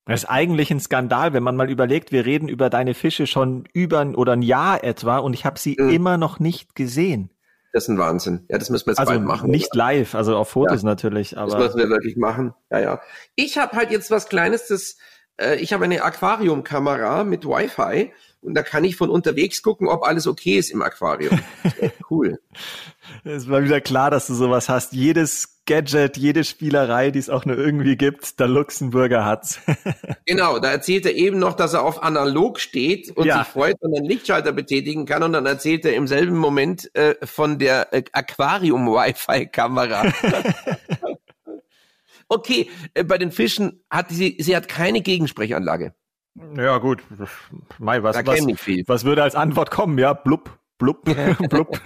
Das 0.06 0.24
ist 0.24 0.30
eigentlich 0.30 0.70
ein 0.70 0.80
Skandal, 0.80 1.34
wenn 1.34 1.41
man 1.41 1.56
mal 1.56 1.70
überlegt, 1.70 2.12
wir 2.12 2.26
reden 2.26 2.48
über 2.48 2.70
deine 2.70 2.94
Fische 2.94 3.26
schon 3.26 3.68
über 3.74 4.06
oder 4.15 4.34
ein 4.34 4.44
Jahr 4.44 4.84
etwa 4.84 5.18
und 5.18 5.34
ich 5.34 5.46
habe 5.46 5.58
sie 5.58 5.78
mhm. 5.80 5.89
immer 5.89 6.18
noch 6.18 6.39
nicht 6.39 6.76
gesehen. 6.76 7.32
Das 7.74 7.84
ist 7.84 7.89
ein 7.89 7.98
Wahnsinn. 7.98 8.46
Ja, 8.48 8.58
das 8.58 8.70
müssen 8.70 8.86
wir 8.86 8.91
jetzt 8.91 9.00
also 9.00 9.12
bald 9.12 9.26
machen. 9.26 9.50
Nicht 9.52 9.74
oder? 9.74 9.80
live, 9.80 10.15
also 10.15 10.38
auf 10.38 10.50
Fotos 10.50 10.84
ja, 10.84 10.86
natürlich. 10.86 11.38
Aber 11.38 11.58
das 11.58 11.76
müssen 11.76 11.89
wir 11.89 11.89
wirklich 11.89 12.15
machen. 12.15 12.54
Ja, 12.72 12.80
ja. 12.80 13.02
Ich 13.36 13.58
habe 13.58 13.76
halt 13.76 13.91
jetzt 13.91 14.12
was 14.12 14.30
Kleines, 14.30 14.68
das 14.68 14.98
äh, 15.38 15.56
ich 15.56 15.74
habe 15.74 15.86
eine 15.86 16.04
Aquariumkamera 16.04 17.24
mit 17.24 17.45
Wi-Fi 17.45 18.12
und 18.41 18.54
da 18.54 18.63
kann 18.63 18.84
ich 18.84 18.95
von 18.95 19.10
unterwegs 19.10 19.63
gucken, 19.63 19.88
ob 19.88 20.04
alles 20.04 20.28
okay 20.28 20.58
ist 20.58 20.69
im 20.69 20.82
Aquarium. 20.82 21.39
cool. 22.10 22.39
Es 23.24 23.50
war 23.50 23.63
wieder 23.63 23.82
klar, 23.82 24.12
dass 24.12 24.28
du 24.28 24.36
sowas 24.36 24.69
hast. 24.69 24.93
Jedes 24.93 25.56
Gadget, 25.65 26.17
jede 26.17 26.43
Spielerei, 26.43 27.10
die 27.10 27.17
es 27.17 27.30
auch 27.30 27.45
nur 27.45 27.58
irgendwie 27.58 27.98
gibt, 27.98 28.39
der 28.39 28.48
Luxemburger 28.48 29.26
hat's. 29.26 29.60
genau, 30.28 30.60
da 30.60 30.69
erzählt 30.69 31.08
er 31.08 31.15
eben 31.15 31.39
noch, 31.39 31.54
dass 31.54 31.74
er 31.74 31.84
auf 31.84 32.04
analog 32.04 32.60
steht 32.60 33.10
und 33.17 33.26
ja. 33.26 33.39
sich 33.39 33.48
freut, 33.48 33.76
wenn 33.82 33.93
er 33.93 33.98
einen 33.98 34.08
Lichtschalter 34.08 34.52
betätigen 34.52 35.08
kann 35.08 35.24
und 35.24 35.34
dann 35.34 35.48
erzählt 35.48 35.84
er 35.86 35.95
im 35.95 36.06
selben 36.06 36.38
Moment 36.38 36.95
äh, 36.95 37.15
von 37.26 37.58
der 37.58 37.91
äh, 37.93 38.04
Aquarium-Wi-Fi-Kamera. 38.12 40.13
okay, 42.36 42.69
äh, 42.93 43.04
bei 43.04 43.17
den 43.17 43.32
Fischen 43.32 43.84
hat 43.89 44.10
sie, 44.10 44.38
sie 44.39 44.56
hat 44.56 44.67
keine 44.67 45.02
Gegensprechanlage. 45.02 45.95
Ja, 46.58 46.78
gut. 46.78 47.02
Mai, 47.80 48.04
was, 48.04 48.17
was, 48.17 48.39
was 48.88 49.06
würde 49.06 49.24
als 49.24 49.36
Antwort 49.36 49.71
kommen? 49.71 49.98
Ja, 49.98 50.13
blub, 50.13 50.60
blub, 50.78 51.04
blub. 51.50 51.80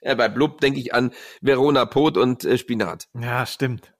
ja, 0.00 0.14
bei 0.14 0.28
blub 0.28 0.60
denke 0.60 0.80
ich 0.80 0.94
an 0.94 1.12
Verona 1.42 1.84
Pot 1.84 2.16
und 2.16 2.44
äh, 2.44 2.56
Spinat. 2.56 3.08
Ja, 3.20 3.44
stimmt. 3.44 3.92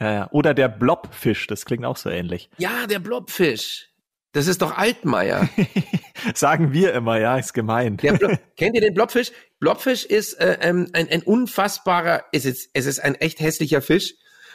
Ja, 0.00 0.12
ja. 0.12 0.28
Oder 0.32 0.54
der 0.54 0.68
Blobfisch, 0.68 1.46
das 1.46 1.66
klingt 1.66 1.84
auch 1.84 1.96
so 1.96 2.10
ähnlich. 2.10 2.50
Ja, 2.58 2.86
der 2.86 2.98
Blobfisch. 2.98 3.90
Das 4.32 4.48
ist 4.48 4.62
doch 4.62 4.76
Altmaier. 4.76 5.48
Sagen 6.34 6.72
wir 6.72 6.92
immer, 6.94 7.20
ja, 7.20 7.38
ist 7.38 7.52
gemein. 7.52 7.96
Kennt 8.56 8.74
ihr 8.74 8.80
den 8.80 8.94
Blobfisch? 8.94 9.30
Blobfisch 9.60 10.04
ist 10.04 10.34
äh, 10.40 10.58
ähm, 10.60 10.88
ein, 10.92 11.08
ein 11.08 11.22
unfassbarer, 11.22 12.24
ist 12.32 12.44
es, 12.44 12.68
es 12.72 12.86
ist 12.86 12.98
ein 12.98 13.14
echt 13.14 13.40
hässlicher 13.40 13.80
Fisch 13.80 14.14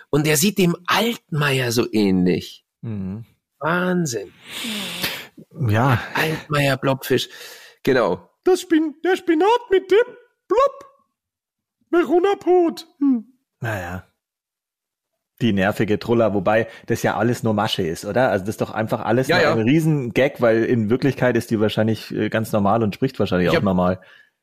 und 0.09 0.25
der 0.25 0.37
sieht 0.37 0.57
dem 0.57 0.75
Altmaier 0.85 1.71
so 1.71 1.91
ähnlich. 1.91 2.65
Mhm. 2.81 3.25
Wahnsinn. 3.59 4.31
Ja. 5.67 6.01
Altmaier 6.13 6.77
Blobfisch. 6.77 7.29
Genau. 7.83 8.29
Das 8.43 8.61
Spin 8.61 8.95
der 9.03 9.15
Spinat 9.15 9.59
mit 9.69 9.91
dem 9.91 10.15
Blob. 10.47 10.85
Verona 11.91 12.35
Pot. 12.35 12.87
Hm. 12.99 13.25
Naja. 13.59 14.05
Die 15.41 15.53
nervige 15.53 15.99
Truller, 15.99 16.33
wobei 16.33 16.67
das 16.87 17.01
ja 17.01 17.15
alles 17.15 17.43
nur 17.43 17.53
Masche 17.53 17.81
ist, 17.81 18.03
oder? 18.05 18.29
Also 18.29 18.43
das 18.43 18.55
ist 18.55 18.61
doch 18.61 18.71
einfach 18.71 19.01
alles 19.01 19.29
ja, 19.29 19.41
ja. 19.41 19.53
ein 19.53 19.59
Riesen-Gag, 19.59 20.41
weil 20.41 20.65
in 20.65 20.89
Wirklichkeit 20.89 21.37
ist 21.37 21.49
die 21.49 21.59
wahrscheinlich 21.59 22.11
äh, 22.11 22.29
ganz 22.29 22.51
normal 22.51 22.83
und 22.83 22.93
spricht 22.93 23.19
wahrscheinlich 23.19 23.45
ich 23.45 23.51
auch 23.51 23.57
hab, 23.57 23.63
normal. 23.63 24.01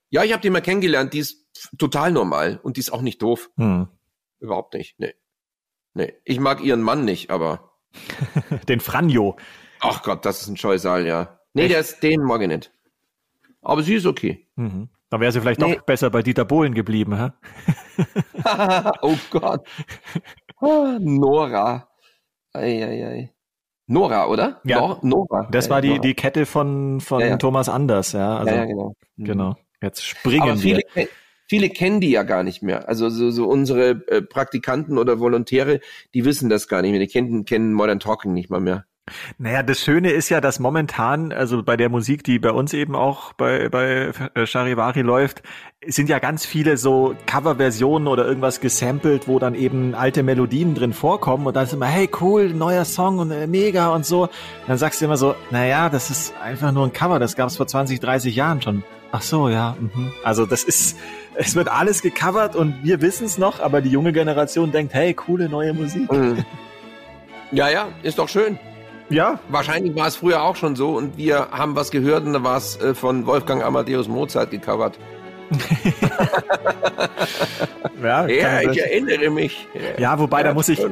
Ja, 0.08 0.24
ich 0.24 0.32
habe 0.32 0.40
die 0.40 0.50
mal 0.50 0.62
kennengelernt, 0.62 1.12
die 1.12 1.18
ist 1.18 1.46
total 1.76 2.12
normal 2.12 2.60
und 2.62 2.76
die 2.76 2.80
ist 2.80 2.92
auch 2.92 3.02
nicht 3.02 3.20
doof. 3.20 3.50
Hm. 3.56 3.88
Überhaupt 4.40 4.74
nicht. 4.74 4.98
Nee. 4.98 5.14
Nee. 5.96 6.12
Ich 6.24 6.38
mag 6.38 6.62
ihren 6.62 6.82
Mann 6.82 7.06
nicht, 7.06 7.30
aber 7.30 7.70
den 8.68 8.80
Franjo. 8.80 9.36
Ach 9.80 10.02
Gott, 10.02 10.26
das 10.26 10.42
ist 10.42 10.48
ein 10.48 10.58
Scheusal, 10.58 11.06
ja. 11.06 11.40
Nee, 11.54 11.62
Echt? 11.62 11.72
der 11.72 11.80
ist 11.80 12.02
den 12.02 12.22
mag 12.22 12.42
ich 12.42 12.48
nicht. 12.48 12.70
Aber 13.62 13.82
sie 13.82 13.94
ist 13.94 14.04
okay. 14.04 14.46
Mhm. 14.56 14.90
Dann 15.08 15.20
wäre 15.22 15.32
sie 15.32 15.40
vielleicht 15.40 15.60
nee. 15.60 15.76
doch 15.76 15.82
besser 15.86 16.10
bei 16.10 16.22
Dieter 16.22 16.44
Bohlen 16.44 16.74
geblieben, 16.74 17.16
hä? 17.16 17.30
oh 19.00 19.16
Gott. 19.30 19.66
Ah, 20.60 20.98
Nora. 21.00 21.88
Eieiei. 22.52 23.32
Nora, 23.86 24.26
oder? 24.26 24.60
Ja. 24.64 24.80
Nor 24.80 24.98
Nora. 25.02 25.48
Das 25.50 25.70
war 25.70 25.80
die, 25.80 25.90
Nora. 25.90 26.00
die 26.00 26.14
Kette 26.14 26.44
von, 26.44 27.00
von 27.00 27.20
ja, 27.20 27.28
ja. 27.28 27.36
Thomas 27.38 27.70
Anders, 27.70 28.12
ja. 28.12 28.36
Also, 28.36 28.54
ja, 28.54 28.66
genau. 28.66 28.92
Mhm. 29.16 29.24
Genau. 29.24 29.56
Jetzt 29.80 30.04
springen 30.04 30.42
Aber 30.42 30.56
viele, 30.58 30.82
wir 30.92 31.08
viele 31.46 31.70
kennen 31.70 32.00
die 32.00 32.10
ja 32.10 32.22
gar 32.22 32.42
nicht 32.42 32.62
mehr. 32.62 32.88
Also 32.88 33.08
so, 33.08 33.30
so 33.30 33.46
unsere 33.46 34.02
äh, 34.08 34.22
Praktikanten 34.22 34.98
oder 34.98 35.20
Volontäre, 35.20 35.80
die 36.14 36.24
wissen 36.24 36.48
das 36.48 36.68
gar 36.68 36.82
nicht 36.82 36.90
mehr. 36.90 37.00
Die 37.00 37.06
kennen, 37.06 37.44
kennen 37.44 37.72
Modern 37.72 38.00
Talking 38.00 38.32
nicht 38.32 38.50
mal 38.50 38.60
mehr. 38.60 38.86
Naja, 39.38 39.62
das 39.62 39.80
Schöne 39.80 40.10
ist 40.10 40.30
ja, 40.30 40.40
dass 40.40 40.58
momentan, 40.58 41.32
also 41.32 41.62
bei 41.62 41.76
der 41.76 41.88
Musik, 41.88 42.24
die 42.24 42.40
bei 42.40 42.50
uns 42.50 42.72
eben 42.74 42.96
auch 42.96 43.32
bei, 43.34 43.68
bei 43.68 44.10
äh, 44.34 44.46
Charivari 44.46 45.02
läuft, 45.02 45.44
sind 45.86 46.08
ja 46.08 46.18
ganz 46.18 46.44
viele 46.44 46.76
so 46.76 47.14
Coverversionen 47.26 48.08
oder 48.08 48.26
irgendwas 48.26 48.58
gesampelt, 48.58 49.28
wo 49.28 49.38
dann 49.38 49.54
eben 49.54 49.94
alte 49.94 50.24
Melodien 50.24 50.74
drin 50.74 50.92
vorkommen 50.92 51.46
und 51.46 51.54
dann 51.54 51.66
ist 51.66 51.72
immer, 51.72 51.86
hey 51.86 52.10
cool, 52.20 52.52
neuer 52.52 52.84
Song 52.84 53.18
und 53.18 53.30
äh, 53.30 53.46
mega 53.46 53.94
und 53.94 54.04
so. 54.04 54.22
Und 54.22 54.30
dann 54.66 54.78
sagst 54.78 55.00
du 55.00 55.04
immer 55.04 55.16
so, 55.16 55.36
naja, 55.52 55.88
das 55.88 56.10
ist 56.10 56.34
einfach 56.42 56.72
nur 56.72 56.84
ein 56.84 56.92
Cover, 56.92 57.20
das 57.20 57.36
gab 57.36 57.48
es 57.48 57.56
vor 57.56 57.68
20, 57.68 58.00
30 58.00 58.34
Jahren 58.34 58.60
schon. 58.60 58.82
Ach 59.12 59.22
so, 59.22 59.48
ja. 59.48 59.76
Mhm. 59.78 60.12
Also 60.24 60.46
das 60.46 60.64
ist, 60.64 60.98
es 61.36 61.54
wird 61.54 61.68
alles 61.68 62.02
gecovert 62.02 62.56
und 62.56 62.82
wir 62.82 63.00
wissen 63.00 63.26
es 63.26 63.38
noch, 63.38 63.60
aber 63.60 63.80
die 63.80 63.90
junge 63.90 64.12
Generation 64.12 64.72
denkt, 64.72 64.94
hey, 64.94 65.14
coole 65.14 65.48
neue 65.48 65.72
Musik. 65.72 66.10
Mhm. 66.10 66.44
Ja, 67.52 67.68
ja, 67.68 67.88
ist 68.02 68.18
doch 68.18 68.28
schön. 68.28 68.58
Ja. 69.08 69.38
Wahrscheinlich 69.48 69.94
war 69.94 70.08
es 70.08 70.16
früher 70.16 70.42
auch 70.42 70.56
schon 70.56 70.74
so 70.74 70.96
und 70.96 71.16
wir 71.16 71.48
haben 71.52 71.76
was 71.76 71.90
gehört 71.90 72.24
und 72.24 72.32
da 72.32 72.42
war 72.42 72.56
es 72.56 72.76
äh, 72.80 72.94
von 72.94 73.26
Wolfgang 73.26 73.62
Amadeus 73.62 74.08
Mozart 74.08 74.50
gecovert. 74.50 74.98
ja, 78.02 78.26
ja 78.26 78.60
ich 78.62 78.80
erinnere 78.80 79.30
mich. 79.30 79.66
Ja, 79.98 80.18
wobei, 80.18 80.38
ja, 80.38 80.48
da 80.48 80.54
muss 80.54 80.68
ich 80.68 80.84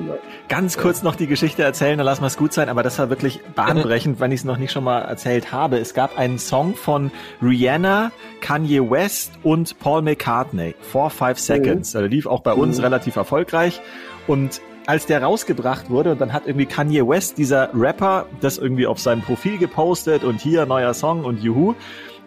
ganz 0.48 0.78
kurz 0.78 1.02
noch 1.02 1.16
die 1.16 1.26
Geschichte 1.26 1.62
erzählen, 1.62 1.98
dann 1.98 2.04
lassen 2.04 2.22
wir 2.22 2.28
es 2.28 2.36
gut 2.36 2.52
sein, 2.52 2.68
aber 2.68 2.82
das 2.82 2.98
war 2.98 3.10
wirklich 3.10 3.40
bahnbrechend, 3.54 4.20
wenn 4.20 4.32
ich 4.32 4.40
es 4.40 4.44
noch 4.44 4.58
nicht 4.58 4.72
schon 4.72 4.84
mal 4.84 5.00
erzählt 5.00 5.52
habe. 5.52 5.78
Es 5.78 5.94
gab 5.94 6.18
einen 6.18 6.38
Song 6.38 6.74
von 6.74 7.10
Rihanna, 7.42 8.12
Kanye 8.40 8.90
West 8.90 9.32
und 9.42 9.78
Paul 9.78 10.02
McCartney, 10.02 10.74
Four 10.80 11.10
Five 11.10 11.38
Seconds. 11.38 11.94
Mhm. 11.94 11.98
Der 11.98 12.08
lief 12.08 12.26
auch 12.26 12.40
bei 12.40 12.52
uns 12.52 12.78
mhm. 12.78 12.84
relativ 12.84 13.16
erfolgreich 13.16 13.80
und 14.26 14.60
als 14.86 15.06
der 15.06 15.22
rausgebracht 15.22 15.90
wurde 15.90 16.12
und 16.12 16.20
dann 16.20 16.32
hat 16.32 16.46
irgendwie 16.46 16.66
Kanye 16.66 17.06
West, 17.06 17.38
dieser 17.38 17.70
Rapper, 17.74 18.26
das 18.40 18.58
irgendwie 18.58 18.86
auf 18.86 18.98
seinem 18.98 19.22
Profil 19.22 19.58
gepostet 19.58 20.24
und 20.24 20.40
hier 20.40 20.66
neuer 20.66 20.94
Song 20.94 21.24
und 21.24 21.42
juhu. 21.42 21.74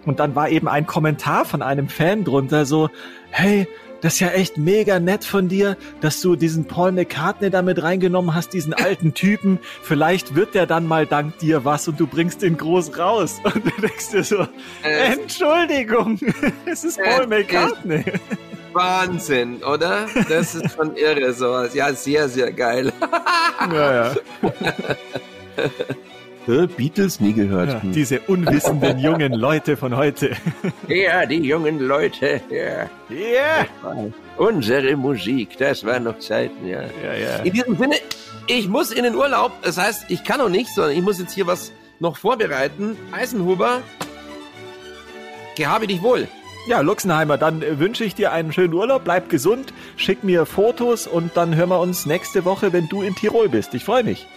Und 0.05 0.19
dann 0.19 0.35
war 0.35 0.49
eben 0.49 0.67
ein 0.67 0.85
Kommentar 0.85 1.45
von 1.45 1.61
einem 1.61 1.89
Fan 1.89 2.23
drunter 2.23 2.65
so, 2.65 2.89
hey, 3.29 3.67
das 4.01 4.13
ist 4.13 4.19
ja 4.19 4.29
echt 4.29 4.57
mega 4.57 4.99
nett 4.99 5.25
von 5.25 5.47
dir, 5.47 5.75
dass 6.01 6.21
du 6.21 6.35
diesen 6.35 6.65
Paul 6.65 6.91
McCartney 6.91 7.49
damit 7.49 7.81
reingenommen 7.81 8.35
hast, 8.35 8.53
diesen 8.53 8.73
alten 8.75 9.13
Typen. 9.13 9.59
Vielleicht 9.81 10.35
wird 10.35 10.53
der 10.53 10.65
dann 10.65 10.87
mal 10.87 11.05
dank 11.05 11.37
dir 11.39 11.65
was 11.65 11.87
und 11.87 11.99
du 11.99 12.07
bringst 12.07 12.43
ihn 12.43 12.57
groß 12.57 12.97
raus. 12.97 13.37
Und 13.43 13.65
du 13.65 13.81
denkst 13.81 14.11
dir 14.11 14.23
so, 14.23 14.47
äh, 14.83 15.13
Entschuldigung, 15.13 16.19
es 16.65 16.83
ist 16.83 16.99
Paul 17.01 17.23
äh, 17.23 17.27
McCartney. 17.27 18.03
Wahnsinn, 18.73 19.63
oder? 19.63 20.05
Das 20.29 20.53
ist 20.53 20.75
schon 20.75 20.95
irre, 20.95 21.33
sowas. 21.33 21.73
Ja, 21.73 21.93
sehr, 21.93 22.29
sehr 22.29 22.51
geil. 22.51 22.93
ja, 23.71 24.11
ja. 24.11 24.15
Beatles 26.47 27.19
nie 27.19 27.33
gehört. 27.33 27.69
Ja, 27.69 27.81
diese 27.83 28.21
unwissenden 28.21 28.99
jungen 28.99 29.33
Leute 29.33 29.75
von 29.75 29.95
heute. 29.95 30.31
Ja, 30.87 31.25
die 31.25 31.39
jungen 31.39 31.79
Leute. 31.79 32.41
Ja. 32.49 32.89
Ja. 33.13 33.65
Unsere 34.37 34.95
Musik, 34.95 35.57
das 35.57 35.85
waren 35.85 36.03
noch 36.03 36.19
Zeiten, 36.19 36.65
ja. 36.65 36.83
ja, 37.03 37.13
ja. 37.13 37.35
In 37.43 37.53
diesem 37.53 37.77
Sinne, 37.77 37.95
ich 38.47 38.67
muss 38.69 38.91
in 38.91 39.03
den 39.03 39.15
Urlaub. 39.15 39.51
Das 39.61 39.77
heißt, 39.77 40.05
ich 40.09 40.23
kann 40.23 40.39
noch 40.39 40.49
nicht, 40.49 40.73
sondern 40.73 40.93
ich 40.93 41.01
muss 41.01 41.19
jetzt 41.19 41.33
hier 41.33 41.47
was 41.47 41.73
noch 41.99 42.15
vorbereiten. 42.15 42.97
Eisenhuber, 43.11 43.81
gehabe 45.57 45.87
dich 45.87 46.01
wohl. 46.01 46.27
Ja, 46.67 46.81
Luxenheimer, 46.81 47.37
dann 47.37 47.61
wünsche 47.79 48.03
ich 48.03 48.15
dir 48.15 48.31
einen 48.31 48.51
schönen 48.51 48.73
Urlaub, 48.73 49.05
bleib 49.05 49.29
gesund, 49.29 49.73
schick 49.95 50.23
mir 50.23 50.45
Fotos 50.45 51.07
und 51.07 51.35
dann 51.35 51.55
hören 51.55 51.69
wir 51.69 51.79
uns 51.79 52.05
nächste 52.05 52.43
Woche, 52.43 52.73
wenn 52.73 52.87
du 52.89 53.01
in 53.01 53.15
Tirol 53.15 53.47
bist. 53.47 53.73
Ich 53.73 53.85
freue 53.85 54.03
mich. 54.03 54.27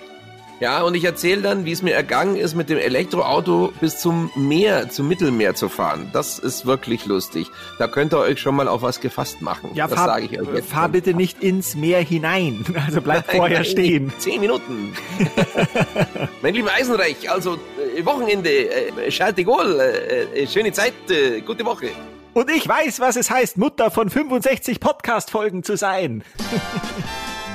Ja, 0.60 0.82
und 0.82 0.94
ich 0.94 1.04
erzähle 1.04 1.40
dann, 1.40 1.64
wie 1.64 1.72
es 1.72 1.80
mir 1.80 1.94
ergangen 1.94 2.36
ist, 2.36 2.54
mit 2.54 2.68
dem 2.68 2.76
Elektroauto 2.76 3.72
bis 3.80 3.98
zum 3.98 4.30
Meer, 4.36 4.90
zum 4.90 5.08
Mittelmeer 5.08 5.54
zu 5.54 5.70
fahren. 5.70 6.10
Das 6.12 6.38
ist 6.38 6.66
wirklich 6.66 7.06
lustig. 7.06 7.50
Da 7.78 7.88
könnt 7.88 8.12
ihr 8.12 8.18
euch 8.18 8.40
schon 8.42 8.56
mal 8.56 8.68
auf 8.68 8.82
was 8.82 9.00
gefasst 9.00 9.40
machen. 9.40 9.70
Ja, 9.72 9.88
das 9.88 9.98
sage 9.98 10.26
ich 10.26 10.38
euch 10.38 10.48
jetzt. 10.54 10.68
Fahr 10.68 10.90
bitte 10.90 11.14
nicht 11.14 11.42
ins 11.42 11.74
Meer 11.74 12.00
hinein. 12.00 12.64
Also 12.90 13.02
bleib 13.02 13.26
nein, 13.28 13.36
vorher 13.36 13.58
nein, 13.58 13.64
stehen. 13.66 14.12
Zehn 14.18 14.40
Minuten. 14.40 14.94
mein 16.42 16.54
lieber 16.54 16.72
Eisenreich, 16.72 17.30
also 17.30 17.58
äh, 17.96 18.04
Wochenende, 18.04 18.50
äh, 18.50 19.10
Charles 19.10 19.44
Gaulle, 19.44 20.08
äh, 20.08 20.42
äh, 20.42 20.46
schöne 20.46 20.72
Zeit, 20.72 20.94
äh, 21.08 21.40
gute 21.40 21.64
Woche. 21.64 21.90
Und 22.32 22.50
ich 22.50 22.66
weiß, 22.66 23.00
was 23.00 23.16
es 23.16 23.30
heißt, 23.30 23.58
Mutter 23.58 23.90
von 23.90 24.08
65 24.08 24.80
Podcast-Folgen 24.80 25.62
zu 25.62 25.76
sein. 25.76 26.24